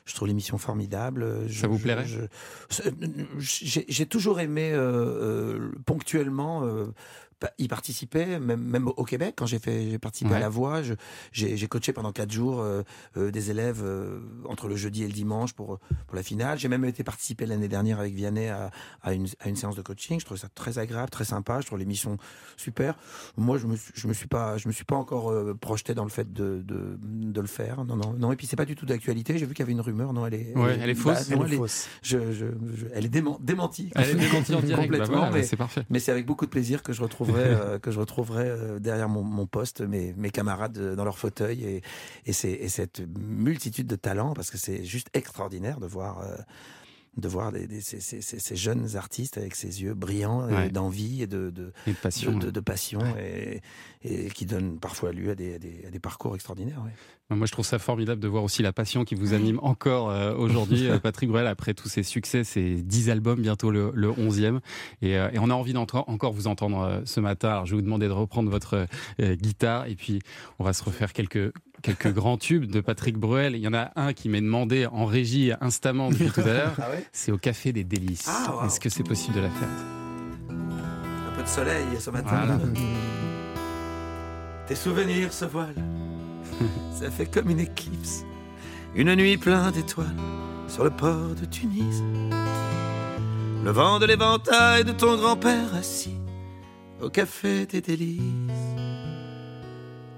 [0.06, 1.24] Je trouve l'émission formidable.
[1.24, 2.06] Euh, Je- Ça vous plairait?
[3.40, 6.64] c'est- J'ai toujours aimé euh, euh, ponctuellement.
[7.58, 10.38] Y participer, même, même au Québec, quand j'ai fait, j'ai participé Ouais.
[10.38, 10.94] à la voix, je-
[11.32, 12.84] j'ai j'ai coaché pendant quatre jours euh,
[13.18, 16.58] euh, des élèves euh, entre le jeudi et le dimanche pour, pour la finale.
[16.60, 18.72] J'ai même été participer l'année dernière avec Vianney à,
[19.02, 20.20] à une, à une séance de coaching.
[20.20, 21.60] Je trouve ça très agréable, très sympa.
[21.62, 22.18] Je trouve l'émission
[22.58, 22.96] super.
[23.38, 25.94] Moi, je me, suis- je me suis pas, je me suis pas encore euh, projeté
[25.94, 27.84] dans le fait de, de, de le faire.
[27.86, 28.32] Non, non, non.
[28.32, 29.38] Et puis c'est pas du tout d'actualité.
[29.38, 30.14] J'ai vu qu'il y avait une rumeur.
[30.14, 31.30] Non, elle est, Ouais, elle est fausse.
[31.30, 31.88] non, Elle est fausse.
[32.02, 33.92] je, je, je- elle est dément- démentie.
[33.96, 34.90] Elle est démentie en direct.
[34.92, 35.18] Bah complètement.
[35.18, 35.86] voilà, bah mais c'est parfait.
[35.90, 37.02] mais c'est avec beaucoup de plaisir que je
[37.34, 41.04] retrouverai, euh, que je retrouverai euh, derrière mon, mon poste mes, mes camarades euh, dans
[41.06, 41.82] leur fauteuil et,
[42.26, 46.22] et, c'est- et cette multitude de talents parce que c'est juste extraordinaire de voir.
[47.16, 50.70] De voir des, des- ces, ces- ces- ces jeunes artistes avec ces yeux brillants Ouais.
[50.70, 52.34] d'envie et de, de, Et de passion.
[52.34, 52.52] de, de- ouais.
[52.52, 53.62] de passion et,
[54.04, 56.82] et qui donnent parfois lieu à des, à des, à des parcours extraordinaires.
[56.84, 56.92] ouais.
[57.36, 60.36] Moi, je trouve ça formidable de voir aussi la passion qui vous anime encore euh,
[60.36, 64.60] aujourd'hui, euh, Patrick Bruel, après tous ses succès, ses 10 albums, bientôt le, le 11e.
[65.02, 67.50] Et, euh, et on a envie d'encore encore vous entendre euh, ce matin.
[67.50, 68.86] Alors, je vais vous demander de reprendre votre
[69.20, 70.20] guitare et puis
[70.60, 71.54] on va se refaire quelques,
[71.84, 73.56] quelques grands tubes de Patrick Bruel.
[73.56, 76.74] Il y en a un qui m'est demandé en régie instamment depuis tout à l'heure.
[76.80, 78.28] Ah ouais C'est au Café des Délices.
[78.28, 78.66] Ah, wow.
[78.66, 79.68] Est-ce que c'est possible de la faire
[80.50, 82.46] Un peu de soleil ce matin.
[82.46, 82.60] Voilà.
[84.68, 85.84] Tes souvenirs se voilent,
[87.00, 88.24] ça fait comme une éclipse.
[88.96, 90.16] Une nuit pleine d'étoiles
[90.68, 92.02] sur le port de Tunis.
[93.64, 96.16] Le vent de l'éventail de ton grand-père assis
[97.02, 98.22] au café des délices.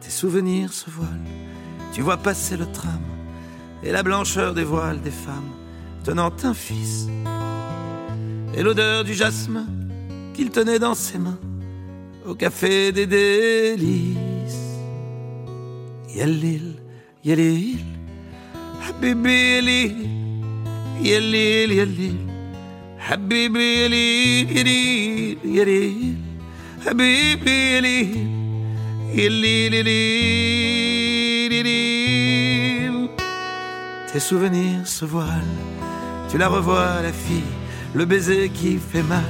[0.01, 1.09] Tes souvenirs se voilent,
[1.95, 3.05] tu vois passer le tram
[3.81, 5.51] et la blancheur des voiles des femmes
[6.03, 7.07] tenant un fils.
[8.53, 9.65] Et l'odeur du jasmin
[10.33, 11.39] qu'il tenait dans ses mains
[12.27, 14.17] au café des délices.
[16.13, 16.75] Yalil,
[17.23, 17.79] yalil,
[18.85, 19.95] habibi yalil,
[21.01, 22.17] yalil, yalil,
[23.09, 26.15] habibi yalil, yalil, yalil,
[26.85, 28.17] habibi yalil,
[29.15, 31.14] yalil, yalil.
[34.11, 35.27] Tes souvenirs se voilent,
[36.29, 37.43] tu la revois la fille,
[37.93, 39.23] le baiser qui fait mal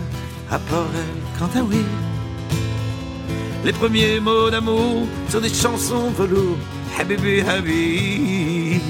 [0.50, 1.84] à Port-Elle quant à oui.
[3.64, 6.58] Les premiers mots d'amour sur des chansons velours.
[7.00, 8.82] Habibi, habibi.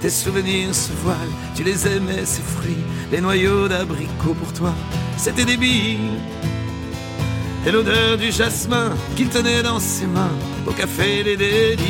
[0.00, 1.16] Tes souvenirs se voilent,
[1.54, 4.72] tu les aimais, ces fruits, les noyaux d'abricots pour toi,
[5.16, 6.18] c'était des billes.
[7.66, 10.32] Et l'odeur du jasmin qu'il tenait dans ses mains
[10.66, 11.80] au café des délices.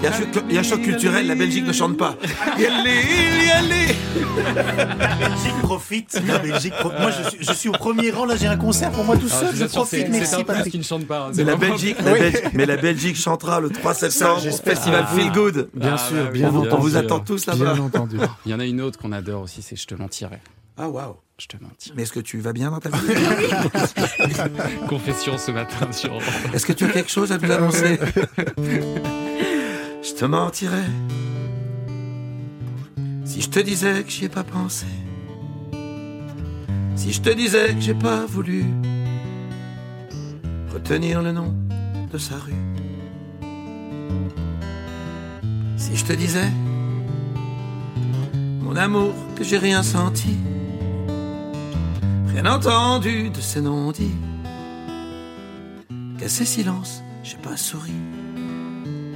[0.00, 1.96] Il y a un choc- il y a un choc culturel, la Belgique ne chante
[1.96, 2.16] pas.
[2.58, 2.90] Yali,
[3.46, 3.94] yali.
[4.54, 6.22] La Belgique profite.
[6.26, 8.24] La Belgique pro- Moi, je suis, je suis au premier rang.
[8.24, 9.56] Là, j'ai un concert pour moi tout Ah, seul.
[9.56, 10.08] je profite.
[10.08, 10.70] Merci, Patrick.
[10.72, 11.26] qui ne chante pas.
[11.26, 12.20] hein, Mais la, Belgique, la Oui.
[12.20, 14.74] Belgique- mais la Belgique chantera le 3 septembre au j'espère.
[14.74, 15.14] festival Ah.
[15.16, 15.68] Feel Good.
[15.74, 16.98] Bien Ah, sûr, bien on, bien on vous sûr.
[16.98, 17.74] attend tous là-bas.
[17.74, 18.18] Bien entendu.
[18.46, 20.38] Il y en a une autre qu'on adore aussi, c'est Je te mentirai.
[20.76, 21.16] Ah waouh.
[21.40, 21.94] Je te mentirai.
[21.96, 22.98] Mais est-ce que tu vas bien dans ta vie?
[24.88, 26.12] Confession ce matin sur.
[26.52, 27.98] Est-ce que tu as quelque chose à nous annoncer?
[30.18, 30.90] te mentirais
[33.24, 34.86] si je te disais que j'y ai pas pensé.
[36.96, 38.64] Si je te disais que j'ai pas voulu
[40.72, 41.54] retenir le nom
[42.12, 42.64] de sa rue.
[45.76, 46.50] Si je te disais
[48.60, 50.36] mon amour que j'ai rien senti,
[52.26, 54.18] rien entendu de ces non-dits
[56.18, 57.94] qu'à ces silences, j'ai pas souri.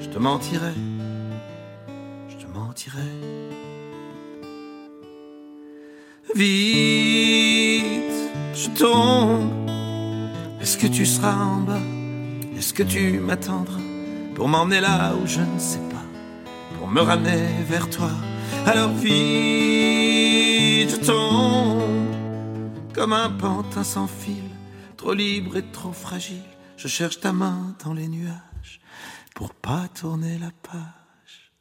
[0.01, 0.75] Je te mentirais,
[6.35, 9.69] Vite, je tombe.
[10.61, 11.79] Est-ce que tu seras en bas?
[12.57, 13.81] Est-ce que tu m'attendras
[14.35, 16.07] pour m'emmener là où je ne sais pas,
[16.79, 18.11] pour me ramener vers toi?
[18.65, 21.83] Alors vite, je tombe
[22.95, 24.49] comme un pantin sans fil,
[24.97, 26.45] trop libre et trop fragile.
[26.79, 28.81] Je cherche ta main dans les nuages
[29.35, 31.53] pour pas tourner la page.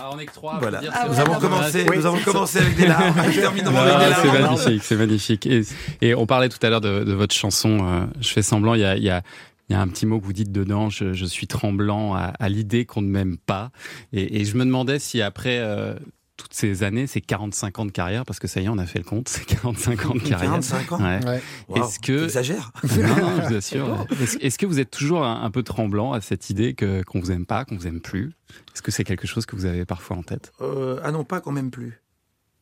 [0.00, 0.58] Ah, on est que trois.
[0.60, 0.80] Voilà.
[0.80, 1.96] dire, Ah, nous avons commencé- Oui.
[1.98, 5.46] nous avons commencé avec des larmes, C'est magnifique, c'est magnifique.
[5.46, 5.62] Et,
[6.00, 7.78] et on parlait tout à l'heure de, de votre chanson.
[7.82, 8.74] euh, je fais semblant.
[8.74, 9.22] Il y a, il y a
[9.70, 12.32] il y a un petit mot que vous dites dedans, je, je suis tremblant à,
[12.40, 13.70] à l'idée qu'on ne m'aime pas.
[14.14, 15.92] Et, et je me demandais si après euh,
[16.38, 18.86] toutes ces années, ces 45 ans de carrière, parce que ça y est, on a
[18.86, 20.50] fait le compte, c'est 45 ans de carrière.
[20.52, 21.20] 45 ans Ouais.
[21.26, 21.42] Ouais.
[21.68, 22.20] Wow, Est-ce que...
[22.22, 22.72] t'exagères.
[22.84, 24.06] Non, non, je vous assure.
[24.40, 27.30] Est-ce que vous êtes toujours un, un peu tremblant à cette idée que qu'on vous
[27.30, 28.32] aime pas, qu'on vous aime plus?
[28.72, 30.52] Est-ce que c'est quelque chose que vous avez parfois en tête?
[30.62, 32.00] Euh, ah non, pas quand même plus.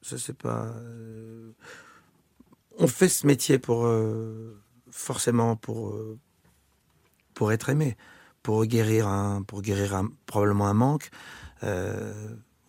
[0.02, 0.72] Ça, c'est pas.
[0.74, 1.52] euh,
[2.78, 3.86] On fait ce métier pour.
[3.86, 4.58] euh,
[4.90, 5.90] forcément pour.
[5.90, 6.18] euh,
[7.34, 7.96] pour être aimé.
[8.42, 9.42] Pour guérir un.
[9.42, 11.10] Pour guérir un, probablement un manque.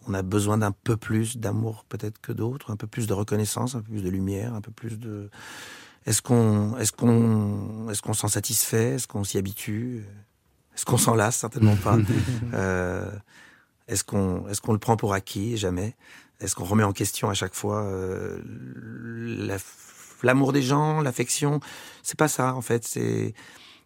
[0.08, 3.76] On a besoin d'un peu plus d'amour, peut-être que d'autres, un peu plus de reconnaissance,
[3.76, 5.30] un peu plus de lumière, un peu plus de.
[6.06, 10.06] Est-ce qu'on est qu'on est qu'on s'en satisfait Est-ce qu'on s'y habitue
[10.76, 11.98] Est-ce qu'on s'en lasse Certainement pas.
[12.54, 13.12] Euh,
[13.90, 15.96] est-ce qu'on est qu'on le prend pour acquis Jamais.
[16.40, 18.40] Est-ce qu'on remet en question à chaque fois euh,
[19.46, 19.58] la-
[20.24, 21.60] l'amour des gens, l'affection
[22.04, 22.86] C'est pas ça en fait.
[22.86, 23.34] C'est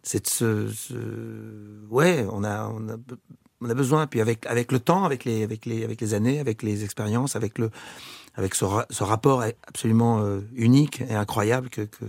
[0.04, 3.16] c'est de se, se- ouais, on a on a be-
[3.62, 4.06] on a besoin.
[4.06, 7.36] Puis avec avec le temps, avec les avec les avec les années, avec les expériences,
[7.36, 7.70] avec le
[8.34, 12.04] avec ce, ra- ce rapport absolument euh, unique et incroyable que que,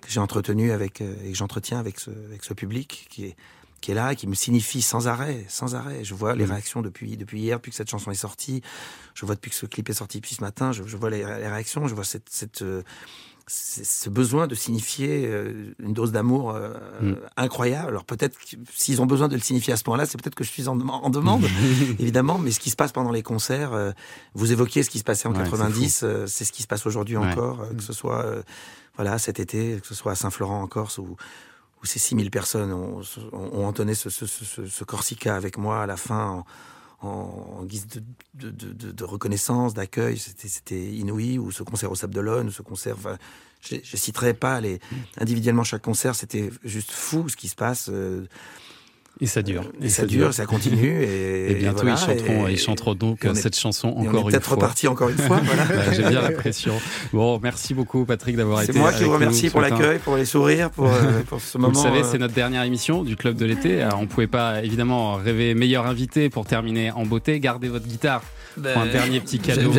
[0.00, 3.36] que j'ai entretenu avec euh, et que j'entretiens avec ce avec ce public qui est
[3.80, 6.02] qui est là, qui me signifie sans arrêt, sans arrêt.
[6.02, 6.50] Je vois les Mm.
[6.50, 8.60] réactions depuis depuis hier, depuis que cette chanson est sortie.
[9.14, 10.72] Je vois depuis que ce clip est sorti, depuis ce matin.
[10.72, 11.86] Je, je vois les, les réactions.
[11.86, 12.82] Je vois cette, cette euh,
[13.50, 17.14] ce besoin de signifier euh, une dose d'amour euh, Mm.
[17.36, 17.88] incroyable.
[17.88, 18.36] Alors peut-être
[18.74, 20.76] s'ils ont besoin de le signifier à ce point-là, c'est peut-être que je suis en,
[20.76, 21.44] dem- en demande,
[21.98, 22.38] évidemment.
[22.38, 23.92] Mais ce qui se passe pendant les concerts, euh,
[24.34, 26.66] vous évoquiez ce qui se passait en Ouais, c'est 90, euh, c'est ce qui se
[26.68, 27.26] passe aujourd'hui Ouais.
[27.30, 28.24] encore, euh, que ce soit
[28.96, 31.16] voilà cet été, que ce soit à Saint-Florent en Corse où
[31.80, 33.00] où ces 6000 personnes ont,
[33.32, 36.44] ont- entonné ce, ce, ce, ce- ce Corsica avec moi à la fin en,
[37.00, 37.86] en- guise
[38.34, 40.18] de, reconnaissance, d'accueil.
[40.18, 40.48] C'était,
[40.94, 41.38] inouï.
[41.38, 42.14] Ou ce concert au Sable
[42.48, 42.96] ou ce concert.
[42.96, 43.18] Enfin,
[43.60, 44.80] je, je citerai pas les
[45.18, 46.14] individuellement chaque concert.
[46.14, 47.88] C'était juste fou ce qui se passe.
[47.88, 48.26] euh,
[49.20, 49.64] Et ça dure.
[49.82, 51.02] et, ça, dure, ça continue.
[51.02, 53.88] Et, Et bientôt, voilà, ils, chanteront, et- ils chanteront donc et on est- cette chanson
[53.88, 54.54] et on est encore une peut-être fois.
[54.56, 55.64] reparti encore une fois, voilà.
[55.68, 56.74] Bah, J'ai bien l'impression.
[57.12, 60.24] Bon, merci beaucoup, Patrick, d'avoir C'est été moi qui vous remercie pour l'accueil, pour les
[60.24, 61.78] sourires, pour, euh, pour ce Vous moment.
[61.82, 63.86] le savez, euh, c'est notre dernière émission du Club de l'été.
[63.96, 67.40] On pouvait pas, évidemment, rêver meilleur invité pour terminer en beauté.
[67.40, 68.22] Gardez votre guitare
[68.58, 69.72] Ben, pour un dernier petit cadeau.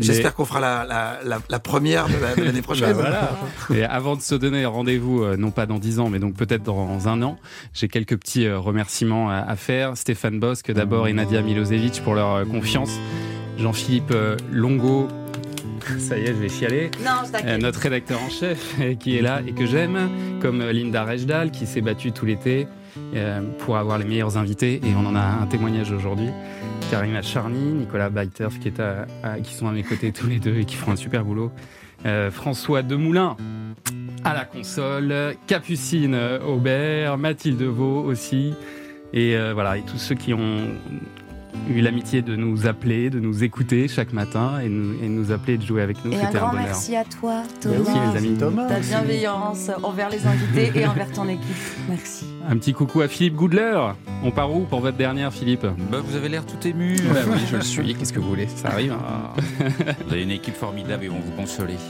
[0.00, 2.92] J'espère qu'on fera la, la, la, la première de la- de l'année prochaine.
[2.96, 3.28] Bah
[3.68, 3.80] voilà.
[3.80, 6.62] Et avant de se donner rendez-vous, euh, non pas dans 10 ans, mais donc peut-être
[6.62, 7.38] dans un an,
[7.74, 9.96] j'ai quelques petits euh, remerciements à, à faire.
[9.96, 12.90] Stéphane Bosque d'abord et Nadia Milosevic pour leur euh, confiance.
[13.58, 14.14] Jean-Philippe
[14.52, 15.08] Longo.
[15.98, 16.90] Ça y est, je vais chialer.
[17.04, 17.46] Non, je.
[17.46, 20.08] Euh, notre rédacteur en chef euh, qui est là et que j'aime,
[20.40, 22.66] comme Linda Rejdal qui s'est battue tout l'été
[23.14, 26.28] euh, pour avoir les meilleurs invités et on en a un témoignage aujourd'hui.
[26.90, 30.38] Karima Charny, Nicolas Baiters qui, est à- à- qui sont à mes côtés tous les
[30.38, 31.50] deux et qui font un super boulot.
[32.06, 33.36] Euh, François Demoulin
[34.24, 35.14] à la console,
[35.46, 36.16] Capucine
[36.46, 38.52] Aubert, Mathilde Vaux aussi.
[39.12, 40.68] Et euh, voilà, et tous ceux qui ont
[41.68, 45.54] eu l'amitié de nous appeler, de nous écouter chaque matin et nous, et nous appeler
[45.54, 46.12] et de jouer avec nous.
[46.12, 46.66] Et un grand bonheur.
[46.66, 47.76] merci à toi, Thomas.
[47.78, 48.38] Merci, les amis.
[48.68, 51.44] Ta bienveillance envers les invités et envers ton équipe.
[51.88, 52.26] Merci.
[52.48, 53.78] Un petit coucou à Philippe Goudler.
[54.24, 55.66] On part où pour votre dernière, Philippe?
[55.90, 56.96] Bah, vous avez l'air tout ému.
[57.12, 57.94] Bah oui, je le suis.
[57.98, 58.48] Qu'est-ce que vous voulez?
[58.48, 58.92] Ça arrive.
[58.92, 58.98] hein.
[59.00, 59.34] Ah,
[60.06, 61.76] vous avez une équipe formidable et vont vous consoler.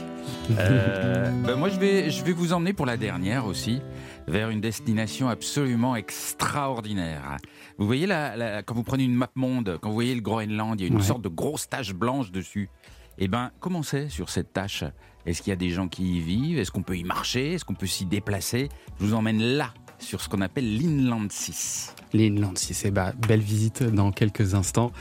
[0.57, 3.81] Euh, bah, moi, je vais, je vais vous emmener pour la dernière aussi,
[4.29, 7.37] vers une destination absolument extraordinaire.
[7.77, 10.83] Vous voyez, la- quand vous prenez une map monde, quand vous voyez le Groenland, il
[10.83, 11.03] y a une Ouais.
[11.03, 12.69] sorte de grosse tache blanche dessus.
[13.17, 14.83] Eh ben, comment c'est sur cette tâche
[15.25, 16.57] Est-ce qu'il y a des gens qui y vivent?
[16.59, 17.53] Est-ce qu'on peut y marcher?
[17.53, 18.69] Est-ce qu'on peut s'y déplacer?
[18.99, 21.93] Je vous emmène là, sur ce qu'on appelle l'Inland 6.
[22.13, 24.91] L'Inland 6, eh bah, belle visite dans quelques instants.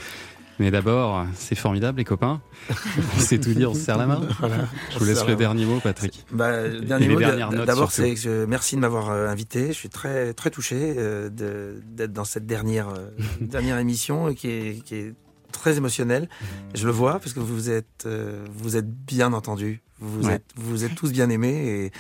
[0.59, 2.41] Mais d'abord, c'est formidable, les copains.
[3.17, 4.21] on sait tout dire, on se serre la main.
[4.41, 6.25] Voilà, Je vous se laisse le dernier mot, Patrick.
[6.33, 9.69] Bah, le dernier Et mot, d'abord, c'est que je- merci de m'avoir euh, invité.
[9.69, 13.09] Je suis très très touché euh, d'être dans cette dernière euh,
[13.41, 15.15] dernière émission qui est, qui est
[15.53, 16.29] très émotionnelle.
[16.75, 19.81] Je le vois parce que vous êtes euh, vous êtes bien entendus.
[20.01, 20.35] Vous Ouais.
[20.35, 21.91] êtes vous êtes tous bien aimés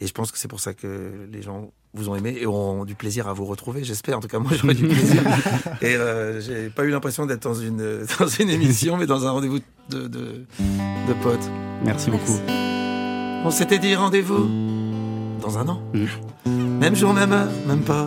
[0.00, 2.46] et, et je pense que c'est pour ça que les gens vous ont aimé et
[2.46, 3.84] ont du plaisir à vous retrouver.
[3.84, 4.18] J'espère.
[4.18, 5.22] En tout cas, moi, j'aurais du plaisir.
[5.82, 9.30] et euh, j'ai pas eu l'impression d'être dans une dans une émission, mais dans un
[9.30, 10.44] rendez-vous de, de
[11.08, 11.50] de potes.
[11.84, 12.38] Merci beaucoup.
[13.44, 14.48] On s'était dit rendez-vous
[15.40, 15.80] dans un an.
[16.44, 18.06] Même jour, même heure, même pas.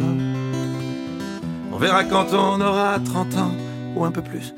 [1.71, 3.51] On verra quand on aura 30 ans
[3.95, 4.53] ou un peu plus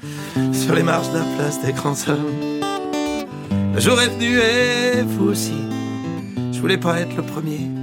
[0.54, 2.62] sur les marches de la place des grands hommes.
[3.74, 5.54] Le jour est venu et vous aussi.
[6.52, 7.81] Je voulais pas être le premier.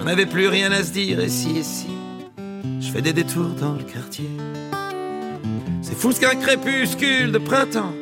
[0.00, 1.88] Si on n'avait plus rien à se dire, et si, et si,
[2.80, 4.30] je fais des détours dans le quartier.
[5.82, 7.92] C'est fou ce qu'un crépuscule de printemps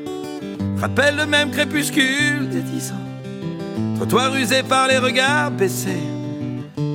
[0.80, 3.96] rappelle le même crépuscule des dix ans.
[3.96, 6.04] Trottoir usé par les regards baissés,